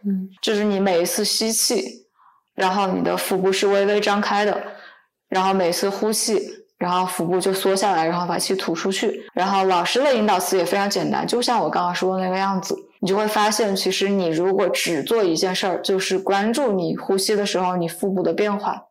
[0.05, 1.83] 嗯，就是你每一次吸气，
[2.55, 4.62] 然后你的腹部是微微张开的，
[5.31, 6.39] 然后每次呼气，
[6.76, 9.24] 然后腹部就缩下来，然后把气吐出去。
[9.33, 12.76] 然后老师的引导词也非常简单，就像我刚刚说的那个样子。
[13.01, 18.85] 你就会发现，其实你如果只做一件事儿，就是关注你呼吸的时候你腹部的变化，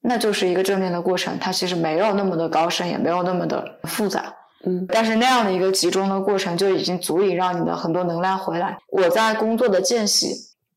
[0.00, 1.38] 那就是一个正念的过程。
[1.38, 4.34] 它其实没有那么的高深，也没有那么的复杂。
[4.64, 8.78] 嗯但是那样的一个集中的过程，就已经足以让你的很多能量回来。
[8.92, 10.28] 我在工作的间隙，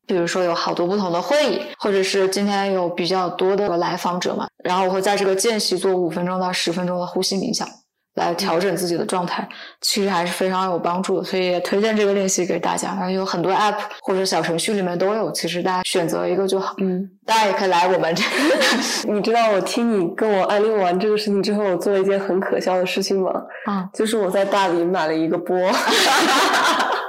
[0.04, 7.68] 比如说有好多不同的会议，或者是今天有比较多的来访者嘛，然后我会在这个间隙做五分钟到十分钟的呼吸冥想，
[8.16, 9.48] 来调整自己的状态，
[9.80, 11.24] 其实还是非常有帮助的。
[11.24, 12.88] 所以也推荐这个练习给大家。
[12.88, 16.74] 然后有很多 app 或者小程序里面都有，其实大家选择一个就好。
[16.78, 18.28] 嗯，大家也可以来我们这个，
[19.12, 23.30] 你知道我听你跟我安利完这个事情之后，我做了一件很可笑的事情吗？
[23.68, 25.56] 嗯，就是我在大理买了一个钵。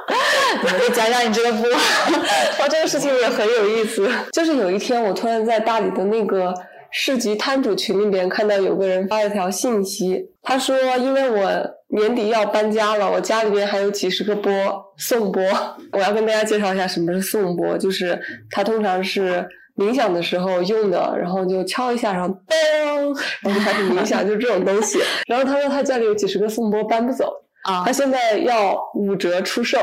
[0.63, 1.69] 你们就讲讲你这个波。
[1.69, 4.09] 哇，这个事情也很有意思。
[4.31, 6.53] 就是有一天，我突然在大理的那个
[6.99, 11.47] 市集摊主群里边看到有个人发了条信息，他说：“因为我
[11.89, 14.51] 年底要搬家了，我家里边还有几十个钵
[14.97, 15.43] 颂钵，
[15.91, 18.19] 我要跟大家介绍一下什么是颂钵，就是
[18.49, 24.97] 它通常是。”冥想的时候用的，然后就敲一下，然后咚，然后就开始冥想，就这种东西。
[25.27, 27.31] 然后他说他家里有几十个颂钵搬不走，
[27.61, 29.77] 啊他现在要五折出售，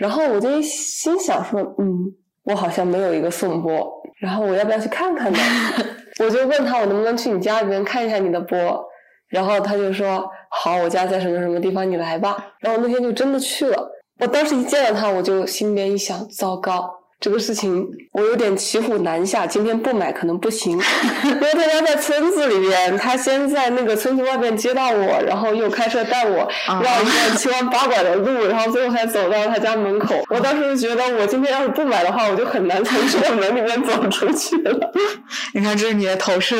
[0.00, 2.12] 然后我就一心想说，嗯，
[2.42, 3.88] 我好像没有一个颂钵，
[4.18, 5.38] 然后我要不要去看看呢？
[6.18, 8.84] 我就问他，我能不能去你家里面看一下你的波？
[9.28, 12.54] 然后他就说，好，我家在什么什么地方，你来吧。
[12.60, 13.92] 然后那天就真的去了。
[14.20, 16.88] 我当时一见到他，我就心里面一想，糟糕。
[17.26, 20.78] 这个事情我有点骑虎难下，今天不买可能不行，
[21.24, 30.14] 因为他家在村子里边，他先在那个村子外面接到我，然后又开车带我啊绕一段七弯八拐的路，然后最后才走到他家门口。
[30.30, 34.92] 我当时就觉得，我今天要是不买的话，我就很难从这个门里面走出去了。
[35.52, 36.54] 你看，这是你的投射，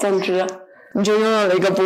[0.00, 0.46] 总之，
[0.96, 1.84] 你就拥有了一个波。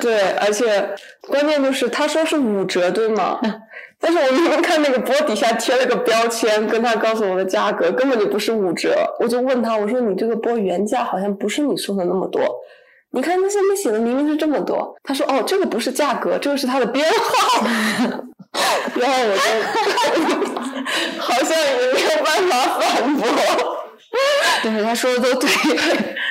[0.00, 0.90] 对，而且
[1.28, 3.38] 关键就是他说是五折，对吗？
[4.00, 8.94] 但是我明明看那个波底下贴了个标签，跟他告诉我的价格根本就不是五折。
[9.20, 12.40] 我就问他，我说你这个波原价好像不是你说的那么多，
[13.10, 14.96] 你看它上面写的明明是这么多。
[15.04, 17.66] 他说哦，这个不是价格，这个是它的编号。
[18.96, 19.42] 然后我就
[21.20, 23.79] 好像也没有办法反驳。
[24.62, 25.48] 对，他说的都对。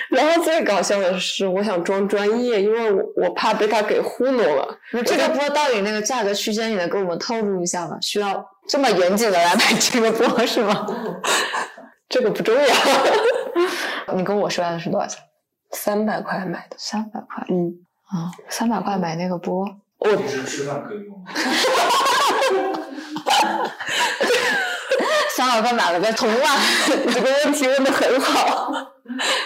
[0.09, 4.77] 然后最搞笑的是，我想装专业，因为我我怕被他给糊弄了。
[4.91, 7.97] 那这个波到底那个价格区间，你能给我们透露一下吗？
[8.01, 10.85] 需要这么严谨的来买这个波是吗？
[12.09, 12.61] 这个不重要。
[14.15, 15.21] 你跟我说的是多少钱？
[15.71, 17.71] 三百块买的，三百块嗯，
[18.07, 19.63] 啊，三百块买那个波，
[19.99, 21.31] 我平时吃饭可以用吗？
[25.39, 26.59] 三百块买了个铜碗。
[27.05, 28.73] 你这个问题问的很好。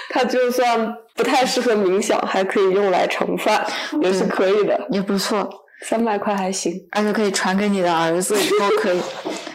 [0.10, 3.64] 它就算不太适合冥想，还可以用来盛饭，
[4.02, 4.88] 也是可以的。
[4.90, 5.48] 也不错，
[5.84, 6.74] 三百块还行。
[6.94, 9.00] 而且可以传给你的儿子，以后可以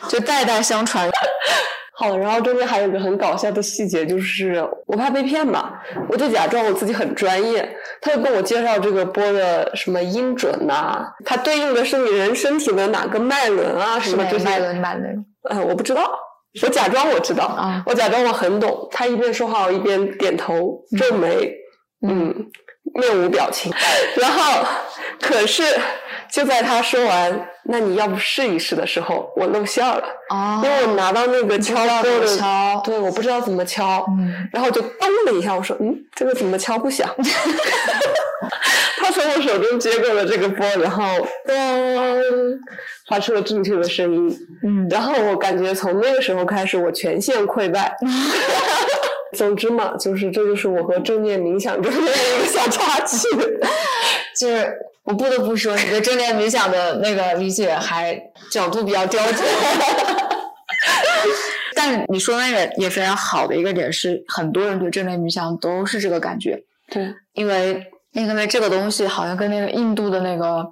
[0.09, 1.11] 就代代相传。
[1.93, 5.73] 好，然后中间还有个很搞笑的细节，就是我怕被骗嘛，
[6.09, 7.69] 我就假装我自己很专业，
[8.01, 14.45] 他就跟我介绍这个波的什么音准呐、它对应的是你人身体的哪个脉轮啊，什么这些。
[14.45, 16.09] 买的你买的那种呃，我不知道，
[16.63, 18.89] 我假装我知道，啊我假装我很懂。
[18.91, 21.53] 他一边说话，我一边点头皱眉，
[22.07, 22.35] 嗯，
[22.95, 23.73] 面无表情。
[24.17, 24.67] 然后，
[25.21, 25.63] 可是
[26.31, 37.09] 就在他说完“那你要不试一试”的时候，我露馅了，哦因为我拿到那个敲道钵的敲对，我不知道怎么敲，嗯然后就咚的一下，我说：“嗯，这个怎么敲不响？”
[38.99, 41.05] 他从我手中接过了这个钵，然后
[41.47, 41.55] 咚，
[43.09, 44.39] 发出了正确的声音。
[44.65, 47.97] 嗯，然后我感觉从那个时候开始，我全线溃败。
[49.37, 53.29] 总之嘛，就是这就是我和正念冥想中间的一个小插曲。
[54.39, 54.73] 就是
[55.09, 58.15] 我不得不说，你对正念冥想的那个理解还
[58.51, 59.49] 角度比较刁钻。
[61.75, 70.67] 但是你说那个也非常好的一个点是，很多人对正念冥想都是这个感觉，对，因为因为这个东西好像跟那个印度的那个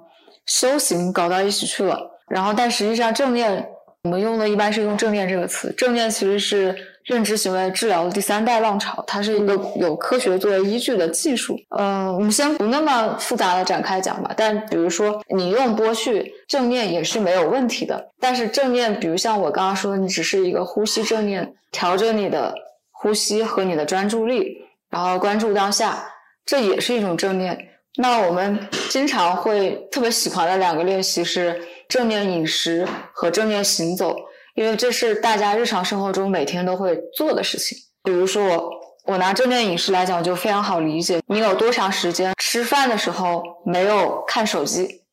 [0.45, 2.21] 修行搞到一起去了。
[2.29, 3.67] 然后，但实际上正念
[4.03, 6.75] 我们用的一般是用正念这个词，正念其实是
[7.07, 11.57] 认知行为治疗的第三代浪潮，它是一个有科学作为依据的技术。
[11.77, 14.33] 嗯，我们先不那么复杂的展开讲吧。
[14.35, 18.09] 但比如说，你用波去正念也是没有问题的。
[18.19, 22.53] 但是正念，比如像我刚刚说，你只是一个呼吸正念，调整你的
[22.91, 24.57] 呼吸和你的专注力，
[24.89, 26.03] 然后关注当下，
[26.45, 27.57] 这也是一种正念。
[27.95, 34.13] 那我们经常会特别喜欢的两个练习是正念饮食和正念行走，
[34.57, 37.77] 因为这是大家日常生活中每天都会做的事情。
[38.03, 38.71] 比如说我，
[39.05, 41.21] 我拿正念饮食来讲就非常好理解。
[41.27, 45.03] 你有多长时间吃饭的时候没有看手机，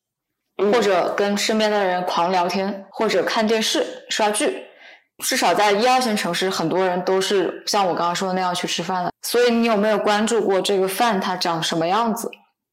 [0.57, 4.63] 或者跟身边的人狂聊天，或者看电视刷剧？
[5.23, 9.11] 至少在一二线城市，很多人都是像我刚刚说的那样去吃饭的。
[9.21, 12.31] 所以你有没有关注过这个饭它长什么样子？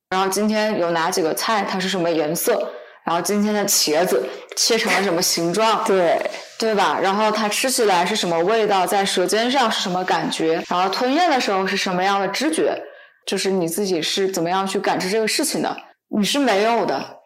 [0.08, 2.72] 然后今天有哪几个菜，它是什么颜色？
[3.04, 5.82] 然后今天的茄子切成了什么形状？
[5.84, 6.20] 对
[6.58, 6.98] 对吧？
[7.02, 10.62] 然后它吃起来是什么味道，在舌尖上是什么感觉？
[10.68, 12.80] 然后吞咽的时候是什么样的知觉？
[13.26, 15.76] 就是你自己是怎么样去感知这个事情的？
[16.16, 17.18] 你是没有的，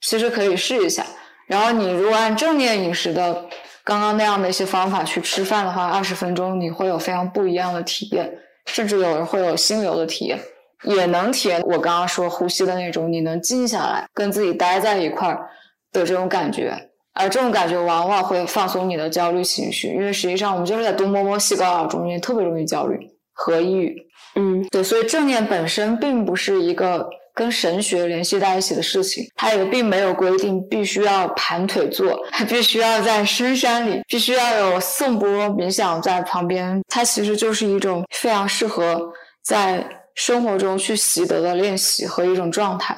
[0.00, 1.04] 其实可以试一下。
[1.46, 3.46] 然后你如果按正念饮食的
[3.84, 8.32] 刚刚那样的一些方法去吃饭的话，二十分钟你会有非常不一样的体验，
[8.66, 10.38] 甚至有人会有心流的体验。
[10.84, 15.48] 也能体验我刚刚说呼吸的那种，你能静下来跟自己待在一块儿
[15.92, 16.72] 的这种感觉，
[17.14, 22.98] 而这种感觉往往会放松你的焦虑情绪，因为实际上我们就是在东摸摸西搞搞中间特别容易焦虑
[23.32, 23.96] 和抑郁。
[24.36, 39.00] 嗯，对，所以正念本身并不是一个跟神学联系在一起的事情，它也并没有规定必须要盘腿坐，还 必须要在深山里，必须要有颂钵冥想在旁边，它其实就是一种非常适合
[39.44, 39.84] 在。
[40.14, 42.96] 生活中去习得的练习和一种状态，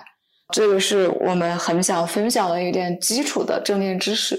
[0.53, 4.39] 这个是我们很想分享的一点基础的正念知识。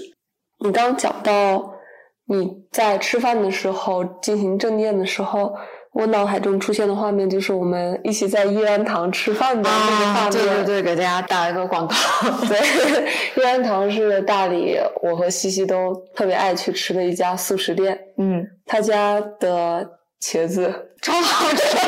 [0.64, 1.74] 你刚讲到
[2.26, 5.52] 你在吃饭的时候进行正念的时候，
[5.94, 10.30] 我脑海中出现的画面就是我们一起在益安堂吃饭的那个画面。
[10.30, 11.94] 对对对，给大家打一个广告。
[12.46, 17.98] 对，益安堂是大理我和西西都特别爱去吃的一家素食店。
[18.18, 19.88] 嗯，他家的
[20.20, 20.72] 茄子
[21.02, 21.78] 超好吃。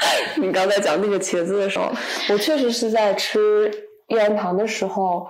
[0.36, 1.90] 你刚才讲那个茄子的时候，
[2.30, 3.70] 我确实是在吃
[4.08, 5.26] 益安堂的时候，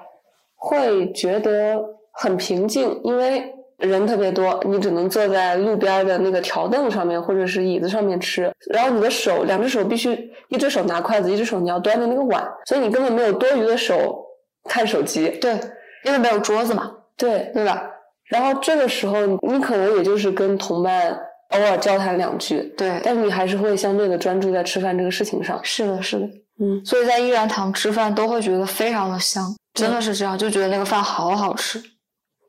[0.56, 1.76] 会觉得
[2.12, 14.24] 很平静，因为人特别多，你只能坐在路边的那个条凳上面或者是椅子上面吃，然后你的手两只手必须一只手拿筷子，一只手你要端着那个碗，所以你根本没有多余的手
[14.68, 15.58] 看手机，对，
[16.04, 17.90] 因为没有桌子嘛，对对吧？
[18.26, 21.18] 然后这个时候你可能也就是跟同伴。
[21.50, 25.58] 偶尔交谈两句，对，但是你还是会相对的专注在吃饭这个事情上。
[25.62, 26.26] 是的，是的，
[26.60, 31.82] 嗯，所以在依然堂吃饭都会觉得非常的香，真的是这样，就觉得那个饭好好吃。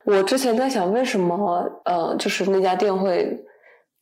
[0.06, 3.38] 我之前在想，为什么呃，就是那家店会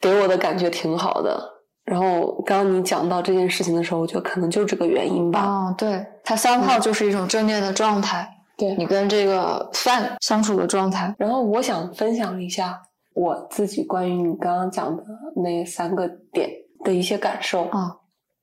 [0.01, 1.39] 给我的感觉挺好的。
[1.85, 5.39] 然后刚刚你讲到这件事情的时候，我觉得可能就是这个原因吧。
[5.39, 11.15] 啊，对，它三号就是一种正念的状态，对你跟这个饭相处的状态。
[11.17, 12.81] 然后我想分享一下。
[13.19, 15.03] 我自己关于你刚刚讲的
[15.35, 16.49] 那三个点
[16.85, 17.93] 的一些感受啊，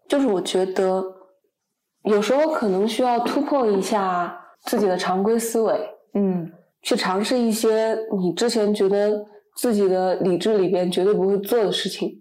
[0.07, 1.03] 就是我觉得
[2.03, 5.81] 有时候可能需要突破一下自己的常规思维，
[6.13, 6.53] 嗯，
[6.83, 9.25] 去尝试一些你之前觉得
[9.57, 12.13] 自己的理智里边绝对不会做的事情，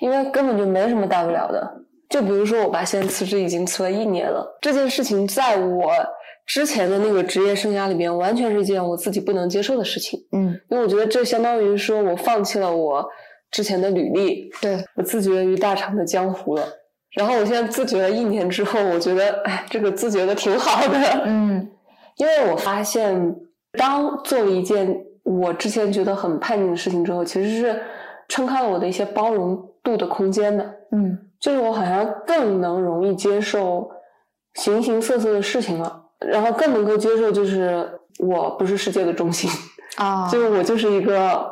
[0.00, 1.84] 因为根本就没什么大不了的。
[2.08, 5.92] 就比如说，我爸现在辞职已经辞了一年了，这件事情在我。
[6.48, 10.18] 之前的那个职业生涯里面，完全是一件我自己不能接受的事情。
[10.32, 13.06] 嗯，因为我觉得这相当于说我放弃了我
[13.50, 16.66] 之前的履历，对我自绝于大厂的江湖了。
[17.12, 20.98] 然后我现在自觉了一年之后，我觉得哎，这个自觉的挺好的。
[21.26, 21.70] 嗯，
[22.16, 23.36] 因为我发现，
[23.72, 27.78] 当做了一件我之前觉得很叛逆的事情之后，其实是
[28.26, 30.64] 撑开了我的一些包容度的空间的。
[30.92, 33.90] 嗯，就是我好像更能容易接受
[34.54, 36.06] 形形色色的事情了。
[36.26, 37.88] 然后更能够接受，就是
[38.18, 39.50] 我不是世界的中心
[39.96, 41.48] 啊，就是我就是一个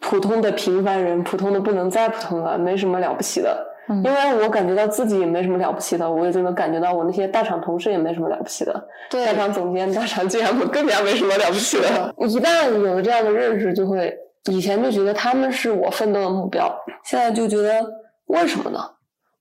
[0.00, 3.72] 普通的平凡人，普通的不能再普通了，没什么了不起的。
[4.02, 8.88] 因为我感觉到自己也没什么了不起的，我也就能感觉到我那些大厂同事也没什么了不起的。
[9.08, 12.12] 对，大厂总监、大厂 GM 更加没什么了不起的。
[12.18, 14.12] 一旦有了这样的认识，就会
[14.50, 16.68] 以前就觉得他们是我奋斗的目标，
[17.04, 17.86] 现在就觉得
[18.26, 18.80] 为什么呢？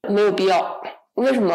[0.08, 0.80] 没有必要。
[1.16, 1.54] 为什么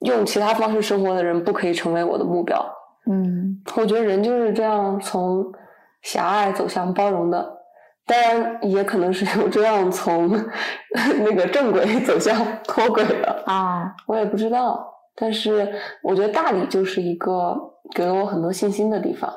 [0.00, 2.64] 用其他方式生活的人不可以成为我的目标？
[3.10, 5.44] 嗯我觉得人就是这样从
[6.02, 7.58] 狭隘走向包容的，
[8.06, 10.30] 当然也可能是有这样从
[11.24, 14.86] 那个正轨走向脱轨的，啊，我也不知道。
[15.16, 17.54] 但是我觉得大理就是一个
[17.94, 19.30] 给了我很多信心的地方，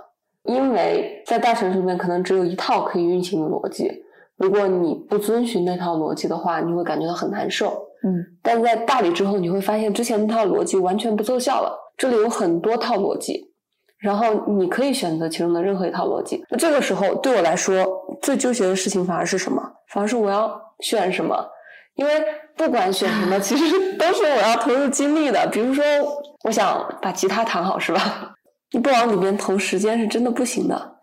[0.43, 3.89] 因为在大城市里面可能只有一套可以运行的逻辑，
[4.38, 7.88] 如果你不遵循那套逻辑的话，你会感觉到很难受。
[8.06, 11.80] 嗯但在大理之后，你会发现之前那套逻辑完全不奏效了。
[11.97, 13.51] 这里有很多套逻辑，
[13.99, 16.43] 然后你可以选择其中的任何一套逻辑。
[16.49, 17.86] 那这个时候对我来说，
[18.22, 19.62] 最纠结的事情反而是什么？
[19.89, 21.47] 反而是我要选什么？
[21.95, 22.12] 因为
[22.58, 25.47] 不管选什么， 其实都是我要投入精力的。
[25.51, 25.84] 比如说，
[26.43, 28.34] 我想把吉他弹好，是吧？
[28.72, 30.95] 你不往里面投时间是真的不行的。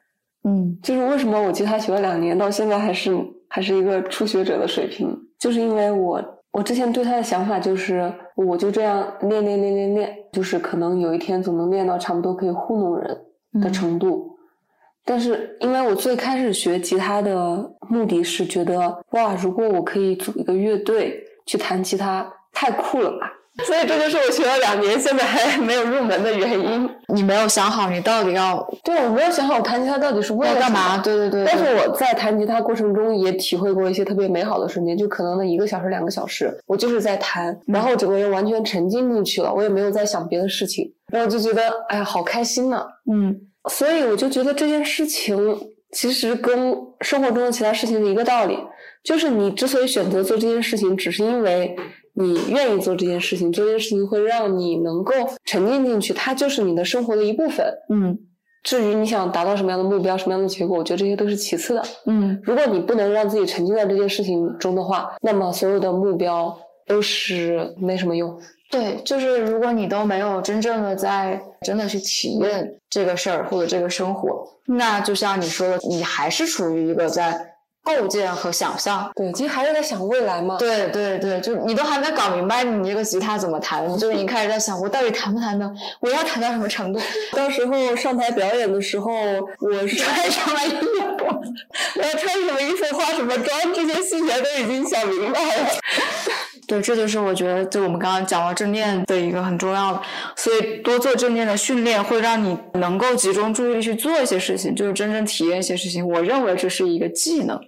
[0.42, 3.16] 嗯就是为什么我吉他学了两年，到现在还是
[3.48, 6.20] 还是一个初学者的水平，就是因为我
[6.52, 13.18] 我之前对他的想法就是，我就这样练练练练练，就是可能有一天总能练到差不多可以糊弄人
[13.60, 14.36] 的程度。
[15.04, 23.32] 但是因为我最开始学吉他的目的是觉得，哇，如果我可以组一个乐队去弹吉他，太酷了吧！
[23.66, 26.88] 所以这就是我学了两年，现在还 没有入门的原因。
[27.12, 30.98] 你没有想好你到底要对，我没有想好我弹吉他到底是为了干嘛？
[30.98, 43.34] 对对对，但是我在弹吉他过程中也体会过一些特别美好的瞬间，就可能那一个小时、两个小时，我就是在弹，然后整个人完全沉浸进去了，我也没有在想别的事情，然后就觉得哎呀好开心呐、嗯
[43.68, 45.36] 所以我就觉得这件事情
[45.92, 48.56] 其实跟生活中的其他事情是一个道理，
[49.04, 51.76] 就是你之所以选择做这件事情，只是因为
[52.14, 57.66] 你愿意做这件事情，这件事情会让你能够沉浸进去，它就是你的生活的一部分。
[57.90, 58.18] 嗯
[58.62, 61.82] 至于你想达到什么样的目标、什么样的结果，我觉得这些都是其次的。
[62.04, 66.54] 嗯如果你不能让自己沉浸在这件事情中的话，那么所有的目标
[66.86, 68.38] 都是没什么用。
[68.70, 77.49] 对，就是如果你都没有真正的在真的去体验这个事儿或者这个生活，那就像你说的，你还是处于一个在
[77.82, 79.10] 构建和想象。
[79.14, 80.56] 对，其实还是在想未来嘛。
[80.58, 85.70] 对对对，就你都还没搞明白你这个吉他怎么弹，你就已经开始在想我到底弹不弹呢？
[86.00, 87.00] 我要弹到什么程度？
[87.36, 90.70] 到时候上台表演的时候，我是穿什么衣
[91.18, 91.24] 服？
[91.96, 95.68] 我要穿什么衣服、化什么妆，这些细节都已经想明白了。
[96.68, 100.00] 对，这就是我觉得，就我们刚刚讲到正念的一个很重要的，
[100.36, 106.06] 所以多做正念的训练，会让你能够集中注意力去做一些事情，就是真正体验一些事情。
[106.06, 107.58] 我认为这是一个技能，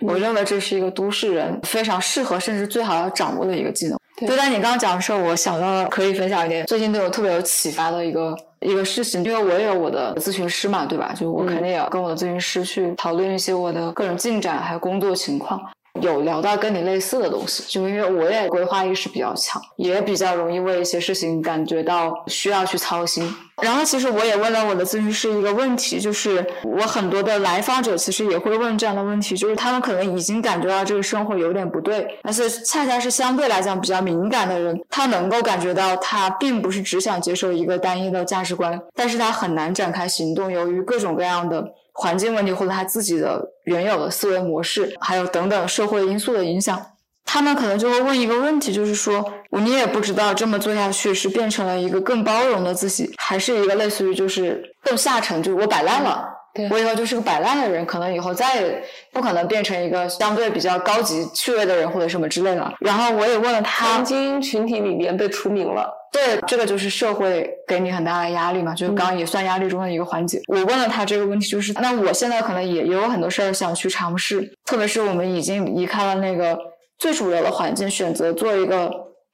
[0.00, 3.98] 我认为这是一个都市人非常适合，甚至最好要掌握的一个技能。
[4.16, 11.14] 对对，但你刚刚讲的时候，我想到了可以分享一点最近对我特别有启发的一个一个事情，因为我也有我的咨询师嘛，对吧？
[11.16, 15.60] 就我肯定也要跟我的咨询师去讨论一些我的个人进展还有工作情况。
[16.00, 23.34] 有聊到跟你类似的东西，就因为我也规划意识比较强，也比较容易为一些事情感觉到需要去操心。
[23.60, 41.72] 然后其实我也问了我的咨询师一个问题，就是我很多的来访者其实也会问这样的问题，就是他们可能已经感觉到这个生活有点不对，但是恰恰是相对来讲比较敏感的人，他能够感觉到他并不是只想接受一个单一的价值观，但是他很难展开行动，由于各种各样的。
[42.00, 46.80] 环境问题或者他自己的原有的思维模式，还有等等社会因素的影响，
[47.24, 56.24] 他们可能就会问一个问题，就是说，你也不知道这么做下去是变成了一个更包容的自己，还是一个类似于就是更下沉，就是我摆烂了。
[56.54, 58.82] 对我以后就是个摆烂的人，可能以后再也
[59.12, 62.72] 不可能变成一个相对比较高级趣味的人或者什么之类的。
[62.80, 70.40] 然后我也问了他曾，经群体里面被除名了，对，这个就是社会给你很大的压力嘛，就是刚刚也算压力中的一个环节。
[70.48, 76.58] 我问了他这个问题，就是那我现在可能也也有很多事儿想去尝试，特别是我们已经离开了那个
[76.98, 78.90] 最主流的环境，选择做一个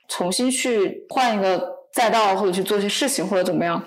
[0.08, 1.64] 重新去换一个
[1.94, 3.82] 赛道，或者去做一些事情，或者怎么样。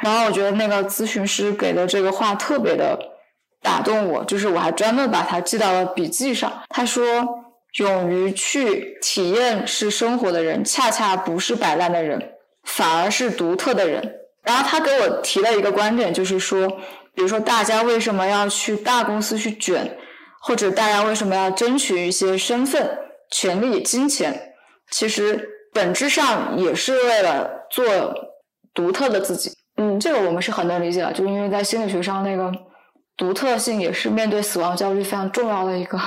[0.00, 2.98] 然后我觉得那个咨询师给的这个话特别的
[3.62, 6.52] 打动我，就是我还专门把它记到了笔记上。
[6.68, 7.40] 他说。
[7.76, 12.31] 勇于去体验是生活的人，恰恰不是摆烂的人，
[12.64, 14.16] 反而是独特的人。
[14.42, 16.68] 然后他给我提了一个观点，就是说，
[17.14, 19.96] 比如说大家为什么要去大公司去卷，
[20.40, 22.98] 或者大家为什么要争取一些身份、
[23.30, 24.54] 权利、金钱，
[24.90, 27.84] 其实本质上也是为了做
[28.74, 29.52] 独特的自己。
[29.76, 32.50] 嗯，这个我们是很能理解的，就因为在心理学上，那个
[33.16, 35.98] 独特性也是面对死亡焦虑非常重要的一个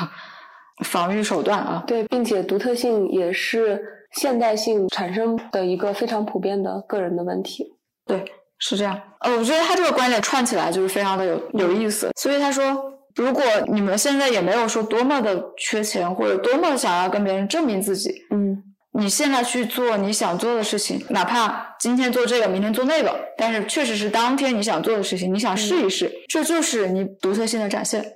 [0.83, 1.83] 防御手段啊。
[1.87, 3.81] 对，并且独特性也是
[4.19, 7.65] 现代性产生的一个非常普遍的个人的问题。
[8.05, 8.23] 对，
[8.59, 8.99] 是这样。
[9.21, 12.11] 呃，我觉得他这个观点串起来就是非常的有有意思。
[12.15, 18.63] 所以他说，如果你们现在也没有说多么的缺钱，或者多么想要跟别人证明自己，嗯
[18.97, 28.13] 你现在去做你想做的事情，哪怕今天做这个，明天做那个，但是确实是当天你想做的事情，你想试一试，这就是你独特性的展现。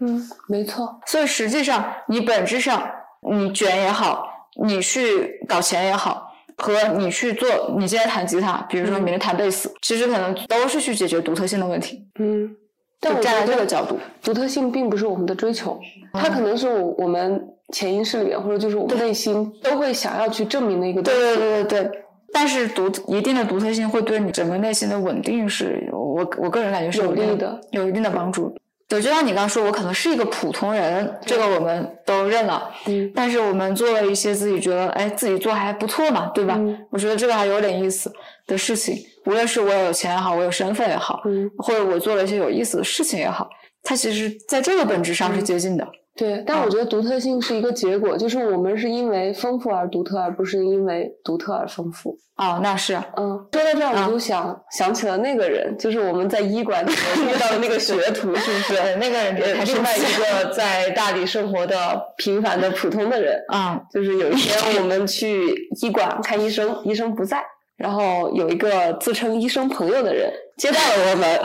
[0.00, 2.90] 嗯，没错，所以实际上，你本质上
[3.28, 7.48] 你卷也好，你去搞钱也好，和你去做，
[7.78, 12.04] 你今天弹吉他，比如说嗯明天弹贝斯，其实可能都是去解决独特性的问题。
[12.18, 12.56] 嗯。
[13.00, 15.78] 但站在这个角度，独特性并不是我们的追求，
[16.12, 21.20] 它可能是我我们潜意识里面，或者就是我们内心都会想要去证明的一个东西。
[21.20, 22.02] 对对对对对。
[22.32, 28.52] 但是独一定的独特性会对你整个内心的稳定是，我我个人感觉是有利的，有一定的帮助。
[28.88, 32.70] 对，就像你刚刚说，我可能是一个普通人，这个我们都认了。
[32.86, 36.54] 嗯但是我们做了一些自己觉得，哎，自己做还不错嘛，对吧？
[36.56, 38.10] 嗯我觉得这个还有点意思
[38.46, 43.46] 的事情，无论是我有钱也好，我有身份也好，嗯，或者我做了一些有意思的事情也好，
[43.82, 45.86] 它其实在这个本质上是嗯接近的。
[46.18, 46.42] 对。
[46.44, 52.18] 但我觉得独特性是一个结果，就是我们是因为丰富而独特，而不是因为独特而丰富。
[52.36, 58.74] 哦，那是，嗯，说到这儿，我就想、想起了那个人，就是我们在医馆里面遇到的那个学徒，是不是？
[58.76, 63.42] 对那个人也还是另外一个在大理生活的平凡的普通的人。
[63.48, 65.52] 啊， 就是有一天我们去
[65.82, 67.42] 医馆看医生，医生不在，
[67.76, 71.40] 然后有一个自称医生朋友的人接待了我们。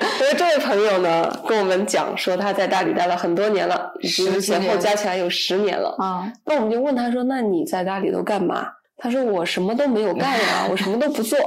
[0.00, 5.94] 因为这位朋友呢，跟我们讲说他在大理待了很多年了，已经十几前后加起来有十年了。
[5.98, 11.38] 啊，那我们就问他说：“那你在大理都干嘛？”他说：“我什么都没有干呀，我什么都不做。”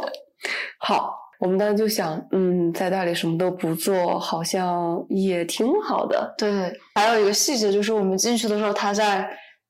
[0.80, 6.34] 好，我们当时就想，嗯，在大理什么都不做，好像也挺好的。
[6.38, 6.80] 对对。
[6.96, 9.28] 还有一个细节就是，我们进去的时候，他在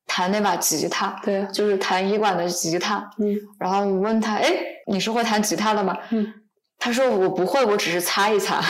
[0.07, 2.97] 弹那把吉他，对，就是弹医馆的吉他。
[3.19, 4.51] 嗯然后我问他，哎，
[4.87, 5.97] 你是会弹吉他的吗？
[6.09, 6.25] 嗯。
[6.83, 8.61] 他说我不会，我只是擦一擦。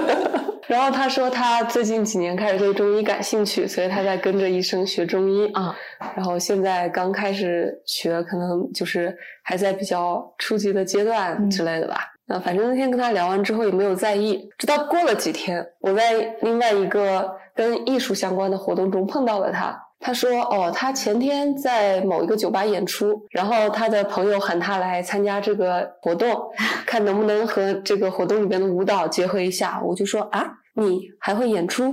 [0.68, 5.74] 然后他说他最近几年开始对中医感兴趣，所以他在跟着医生学中医啊。
[6.14, 12.12] 然后现在刚开始学，可能就是还在比较初级的阶段嗯之类的吧。
[12.26, 19.80] 那反正那天跟他聊完之后也没有在意，直到过了几天，我在另外一个跟艺术相关的活动中碰到了他。
[20.06, 26.40] 他说：“哦，他前天在某一个酒吧演出，然后他的朋友喊他来参加这个活动，
[26.86, 31.92] 看能不能和这个活动里边的舞蹈结合一下。”我就说：“啊，你还会演出？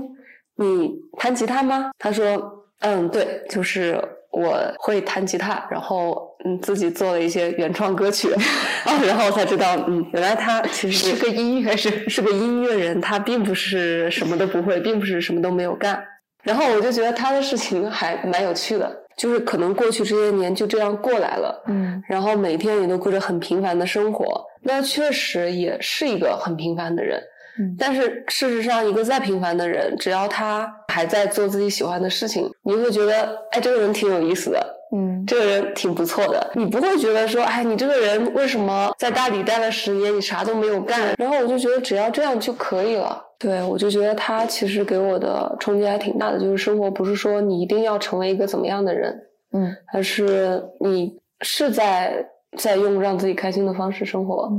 [0.58, 4.00] 你弹吉他吗？”他说：“嗯，对，就是
[4.32, 8.30] 我会弹吉他，然后嗯自己做了一些原创歌曲，
[8.86, 16.00] 哦，然后才知道，嗯，原来他其实是个音乐人，是个音乐人，他并不是什么都不会，并不是什么都没有干。
[16.44, 24.46] 然后我就觉得他的事情还蛮有趣的，就是可能过去这些年就这样过来了，嗯然后每天也都过着很平凡的生活。
[24.62, 27.22] 那确实也是一个很平凡的人，
[27.60, 41.16] 嗯但是事实上，一个再平凡的人，只要他还在做自己喜欢的事情，你会觉得，哎，这个人挺有意思的，嗯这个人挺不错的，你不会觉得说，哎，你这个人为什么在大理待了十年，你啥都没有干？
[41.18, 43.22] 然后我就觉得只要这样就可以了。
[43.40, 49.20] 对我就觉得他其实给我的冲击还挺大的，就是生活不是说你一定要成为一个怎么样的人，
[49.52, 52.26] 嗯而是你是在
[52.58, 54.50] 在用让自己开心的方式生活，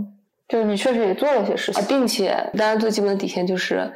[0.49, 1.87] 就是你确实也做了些事啊，情。
[1.87, 3.91] 并且当然最基本的底线就是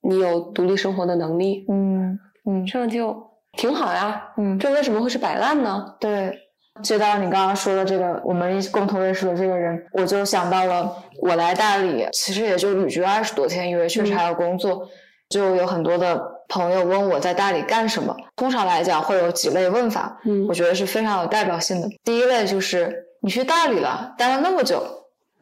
[0.00, 3.16] 你有独立生活的能力，嗯嗯这样就
[3.56, 4.22] 挺好呀。
[4.36, 5.94] 嗯，这为什么会是摆烂呢？
[6.00, 6.40] 对。
[6.82, 10.92] 接到你刚刚说的这个，我们一共同认识的这个人，我就想到了
[11.22, 14.88] 我来大理，其实也就旅居二十多天，因为确实还要工作，
[15.28, 18.12] 就有很多的朋友问我在大理干什么。
[18.34, 21.88] 通常来讲会有几类问法，嗯我觉得是非常有代表性的。
[22.02, 24.82] 第一类就是你去大理了，待了那么久，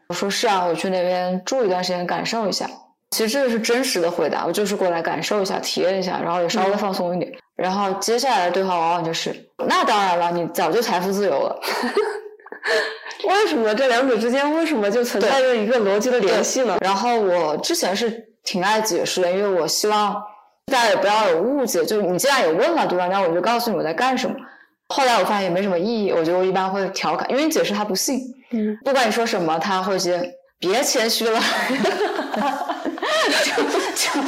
[0.08, 2.68] 我说是啊，我去那边住一段时间，感受一下。
[3.10, 7.32] 其实这个是真实的回答，我就是过来感受一下、体验一下，然后也稍微放松一点。
[7.62, 9.32] 然后接下来的对话往往就是，
[9.68, 11.60] 那当然了，你早就财富自由了。
[13.24, 16.76] 为什么这两者之间为什么就存在着一个逻辑的联系呢？
[16.80, 20.20] 然后我之前是挺爱解释的，因为我希望
[20.66, 23.06] 大家也不要有误解，就你既然有问了，对吧？
[23.06, 24.34] 那我就告诉你我在干什么。
[24.88, 28.18] 后来我发现也没什么意义，我觉得我一般会调侃，因为你解释他不信，
[28.50, 31.38] 嗯，不管你说什么，他会接别谦虚了，
[33.44, 34.20] 就就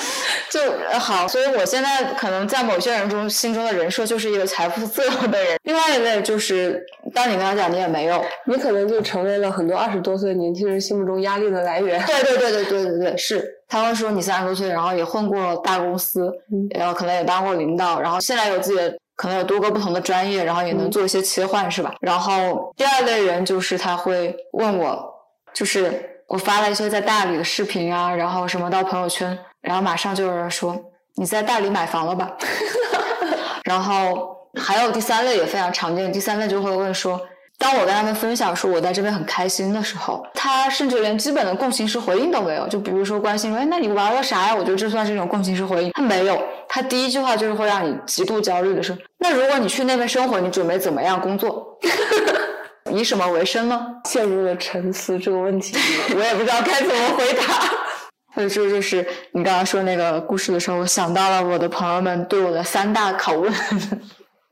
[0.58, 1.26] 就好。
[1.26, 5.58] 所以我现在可能在某些人中心中的人设就是一个财富自由的人。
[5.64, 6.84] 另外一类就是，
[7.14, 12.02] 当你跟他讲你也没有，你可能就成为了很多二十多岁的年轻人心目中压力的来源。
[12.06, 16.32] 对对对对对对对，是他会说你三十多岁，然后也混过大公司，
[16.70, 21.94] 然后可能也当过领导，然后现在有自己的可能有多个不同的专业，然后也能做一些切换，是吧？
[22.00, 25.14] 然后第二类人就是他会问我，
[25.52, 30.78] 就是我发了一些在大理的视频啊，然后什么到朋友圈，然后马上就有人说
[31.16, 32.30] 你在大理买房了吧？
[33.64, 37.20] 然后还有第三类也非常常见，第三类就会问说，
[37.58, 42.68] 当我跟他们分享说我在这边很开心的时候，他甚至连基本的共情式回应都没有。
[42.68, 44.54] 就比如说关心说，哎，那你玩了啥呀？
[44.54, 45.90] 我觉得这算是一种共情式回应。
[45.92, 51.78] 他没有，他第一句话就是会让你极度焦虑的是，那如果你去那边生活，你准备怎么样工作？
[52.92, 53.80] 以什么为生呢？
[54.04, 55.74] 陷入了沉思这个问题，
[56.14, 57.42] 我也不知道该怎么回答。
[58.34, 63.52] 所以这就是你刚刚说那个故事的时候，我想到了我的朋友们对我的三大拷问。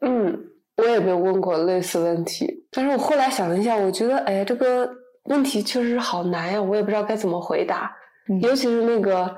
[0.00, 0.38] 嗯，
[0.76, 4.88] 我也被问过类似问题，但是我后来想了一下，我觉得，哎，这个
[5.24, 7.90] 问题确实好难呀，我也不知道该怎么回答。
[8.28, 9.28] 嗯尤其是那个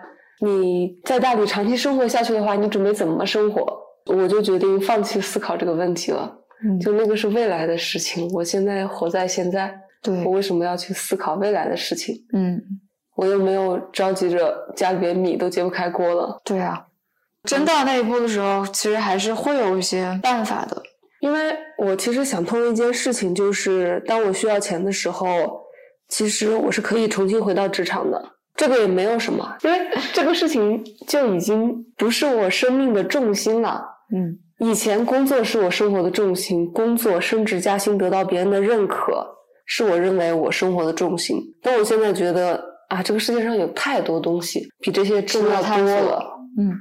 [0.41, 3.67] 你在大理长期生活下去的话，你准备怎么生活？
[4.07, 6.31] 我就决定放弃思考这个问题了。
[6.63, 12.15] 嗯就那个是未来的事情，我现在活在现在，对我为什么要去思考未来的事情？
[12.33, 12.63] 嗯，
[13.15, 16.41] 我又没有着急着家里边米都揭不开锅了。
[16.45, 16.87] 对啊。
[17.45, 20.83] 真到那一步的时候，其实还是会有一些办法的。
[21.21, 25.27] 因为我其实想通一件事情，就是当我需要钱的时候，
[26.09, 28.31] 其实我是可以重新回到职场的。
[28.57, 29.79] 这个也没有什么，因为
[30.13, 33.85] 这个事情就已经不是我生命的重心了。
[34.15, 39.27] 嗯以前工作是我生活的重心，工作升职加薪得到别人的认可，
[39.67, 41.37] 是我认为我生活的重心。
[41.61, 46.23] 但我现在觉得啊，这个世界上有太多东西比这些重要多了。
[46.59, 46.73] 嗯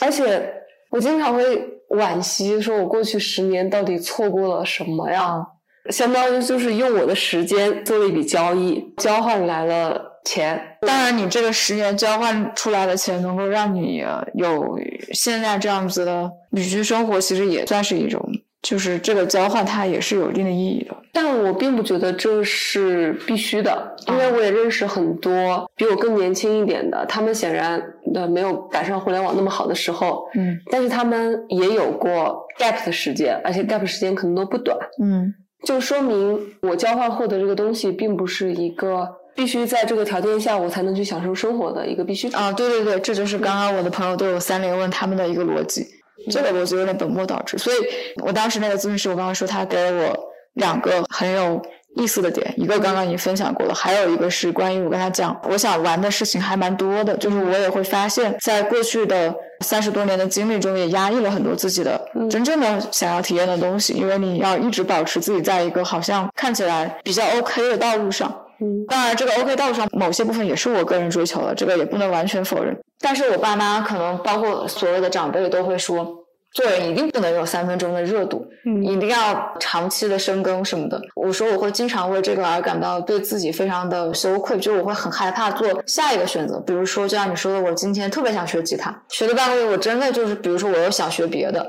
[0.00, 0.52] 而且
[0.90, 1.42] 我经常会
[1.90, 5.46] 惋惜，说我过去十年到底错过了什么呀？
[5.90, 10.60] 相当于就是用我的时间做了一笔交易，交换来了钱。
[10.80, 14.78] 当然，你这个十年交换出来的钱，能够让你呃有
[15.12, 18.20] 现在这样子的旅居生活，其实也算是一种，
[18.64, 20.96] 就是这个交换它也是有一定的意义的。
[21.12, 27.80] 但我并不觉得这是必须的，因为我也认识很多比我更年轻一点的，他们显然
[28.14, 34.76] 呃没有赶上互联网那么好的时候，嗯但是他们也有过 gap 的时间，而且 gap 时间可能都不短。
[35.00, 35.32] 嗯
[35.64, 42.28] 就说明我交换获得这个东西，并不是一个必须在这个条件下我才能去享受生活的一个必须。
[42.32, 45.86] 啊，对对对，这就是刚刚我的朋友都有三连问他们的一个逻辑，
[46.30, 47.58] 这个逻辑有点本末倒置。
[47.58, 47.76] 所以
[48.24, 50.18] 我当时那个咨询师，我刚刚说他给了我
[50.54, 51.60] 两个很有
[51.96, 68.43] 意思的点，一个刚刚已经分享过了，还有一个是关于我跟他讲，我想玩的事情还蛮多的，就是我也会发现，在过去的三十多年的经历中，也压抑了很多自己的嗯真正的想要体验的东西，因为你要一直保持自己在一个好像看起来比较 OK 的道路上。
[68.60, 72.76] 嗯当然，这个 OK 道路上某些部分也是我个人追求的，这个也不能完全否认。
[73.00, 76.06] 但是我爸妈可能包括所有的长辈都会说，
[76.52, 81.00] 做人一定不能有三分钟的热度，嗯一定要长期的深耕什么的。
[81.16, 86.60] 我说我会经常为这个而感到对自己非常的羞愧，就我会很害怕做下一个选择。
[86.60, 91.66] 比如说，就像你说的，我今天特别想学吉他，学了半个月，我真的就是，比如说我又想学别的，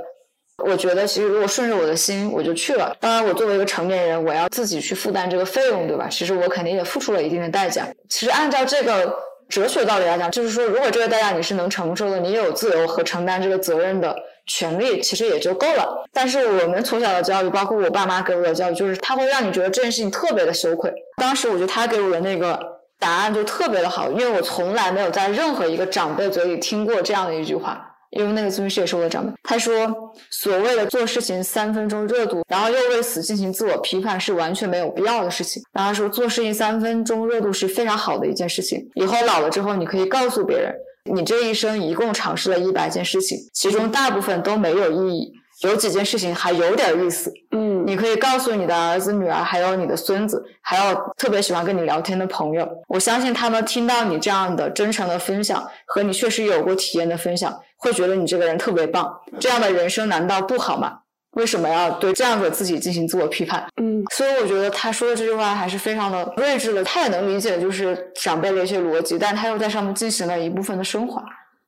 [0.63, 2.95] 我觉得其实如果顺着我的心，我就去了。
[2.99, 6.07] 当然，我作为一个成年人，我要自己去负担这个费用，对吧？
[6.09, 7.87] 其实我肯定也付出了一定的代价。
[8.09, 9.13] 其实按照这个
[9.49, 14.15] 哲学道理来讲，就是说，如果这个代价你是能承受的，你也有自由和承担这个责任的
[14.47, 16.07] 权利，其实也就够了。
[16.11, 20.91] 但是我们从小的教育，包括我爸妈给我的教育，就是他会让你觉得这件事情特别的羞愧。
[21.17, 22.57] 当时我觉得他给我的那个
[22.97, 27.91] 答案就特别的好，因为我从来没有在任何一个长辈嘴里听过这样的一句话。
[28.15, 35.61] 因为那个咨询师也是我的长辈，他说所谓的做事情三分钟热度，然后又为此进行自我批判是完全没有必要的事情。
[35.73, 40.73] 然后他说做事情三分钟热度是非常好的一件事情，以后老了之后你可以告诉别人，
[41.13, 45.33] 你这一生一共尝试了一百件事情，其中大部分都没有意义，
[45.63, 47.33] 有几件事情还有点意思。
[47.51, 59.21] 嗯你可以告诉你的儿子、女儿，还有你的孙子，还有特别喜欢跟你聊天的朋友，我相信他们听到你这样的真诚的分享和你确实有过体验的分享，会觉得你这个人特别棒。
[59.39, 60.99] 这样的人生难道不好吗？
[61.31, 63.65] 为什么要对这样的自己进行自我批判？
[63.81, 71.21] 嗯所以我觉得他说的这句话还是非常的睿智的，他也能理解就是长辈的一些逻辑，但他又在上面进行了一部分的升华。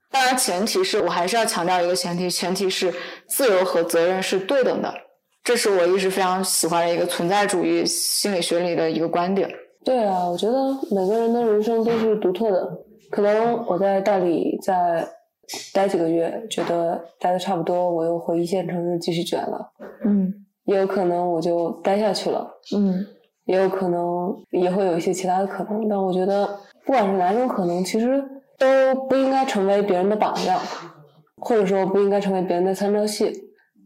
[0.09, 2.93] 当然，前提是我还是要强调一个前提，前提是
[3.27, 4.93] 自由和责任是对等的。
[5.47, 9.49] 这是我一直非常喜欢的一个存在主义心理学里的一个观点。
[9.85, 10.53] 对啊，我觉得
[10.91, 12.69] 每个人的人生都是独特的。
[13.09, 15.07] 可能我在大理再
[15.73, 19.71] 待几个月，觉得待的差不多，我又回一线城市继续卷了。
[20.03, 20.33] 嗯
[20.65, 22.45] 也有可能我就待下去了，
[22.75, 23.05] 嗯
[23.45, 25.87] 也有可能也会有一些其他的可能。
[25.87, 26.45] 但我觉得，
[26.85, 28.21] 不管是哪种可能，其实
[28.59, 28.67] 都
[29.07, 30.59] 不应该成为别人的榜样，
[31.37, 33.31] 或者说不应该成为别人的参照系，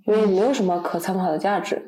[0.06, 1.82] 因为没有什么可参考的价值。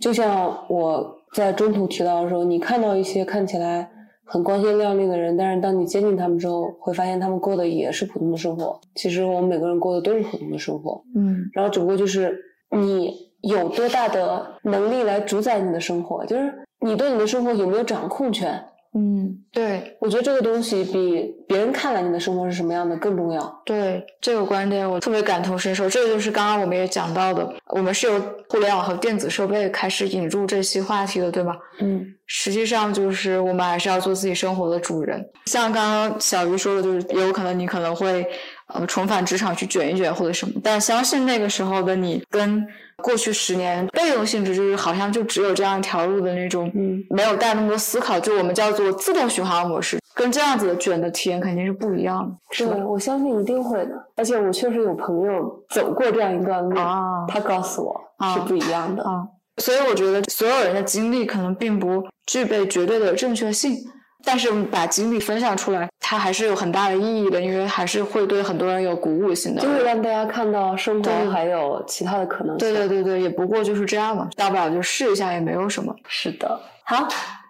[0.00, 3.88] 就像我在中途提到的时候，你看到一些看起来
[4.24, 8.80] 很光鲜亮丽的人，但是当你接近他们之后，会发现他们过的也是普通的生活。
[8.94, 12.36] 其实我们每个人过的都是普通的生活，嗯然后只不过就是
[12.70, 18.62] 你有多大的能力来主宰你的生活，就是你对你的生活有没有掌控权。
[18.96, 23.62] 嗯，对我觉得这个东西比别人看来你的生活是什么样的更重要。
[23.64, 25.90] 对，这个观点我特别感同身受。
[25.90, 31.56] 这个就是刚刚我们也讲到的，我们是由互联网和电子设备开始引入这些话题的，对吗？
[31.80, 35.22] 嗯实际上就是我们还是要做自己生活的主人。
[35.46, 38.24] 像刚刚小鱼说的，就是也有可能你可能会
[38.68, 42.66] 呃重返职场去卷一卷或者什么，但相信那个时候的你跟
[43.04, 52.72] 过去十年被动性质就是好像就只有这样一条路的那种，嗯，没有带那么多思考，就我们叫做自动循环模式，跟这样子的卷的体验肯定是不一样的，是吧？
[52.72, 53.90] 对，我相信一定会的。
[54.16, 59.02] 而且我确实有朋友走过这样一段路，啊他告诉我啊是不一样的。
[59.02, 59.22] 啊，
[59.58, 63.76] 所以我觉得所有人的经历可能并不具备绝对的正确性，
[64.24, 69.60] 但是把经历分享出来，它还是有很大的意义的，因为还是会对很多人有鼓舞性的。
[69.60, 72.68] 就会让大家看到生对活还有其他的可能性。
[72.68, 75.94] 对对对对，也不过就是这样嘛，大不了就试一下，也没有什么。
[76.08, 76.60] 是的。
[76.84, 77.06] 好，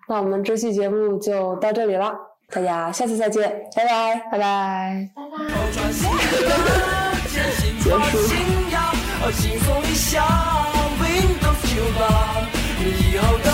[0.09, 2.13] 那我们这期节目就到这里了，
[2.51, 3.43] 大家下次再见，
[3.77, 4.21] 拜拜。
[4.33, 5.09] 拜拜。
[5.73, 6.17] 转新的
[7.33, 8.37] 坚信我信
[8.71, 8.83] 仰，
[9.33, 10.25] 轻松一下
[11.01, 12.03] ，Windows 九八，
[12.83, 13.47] 以后的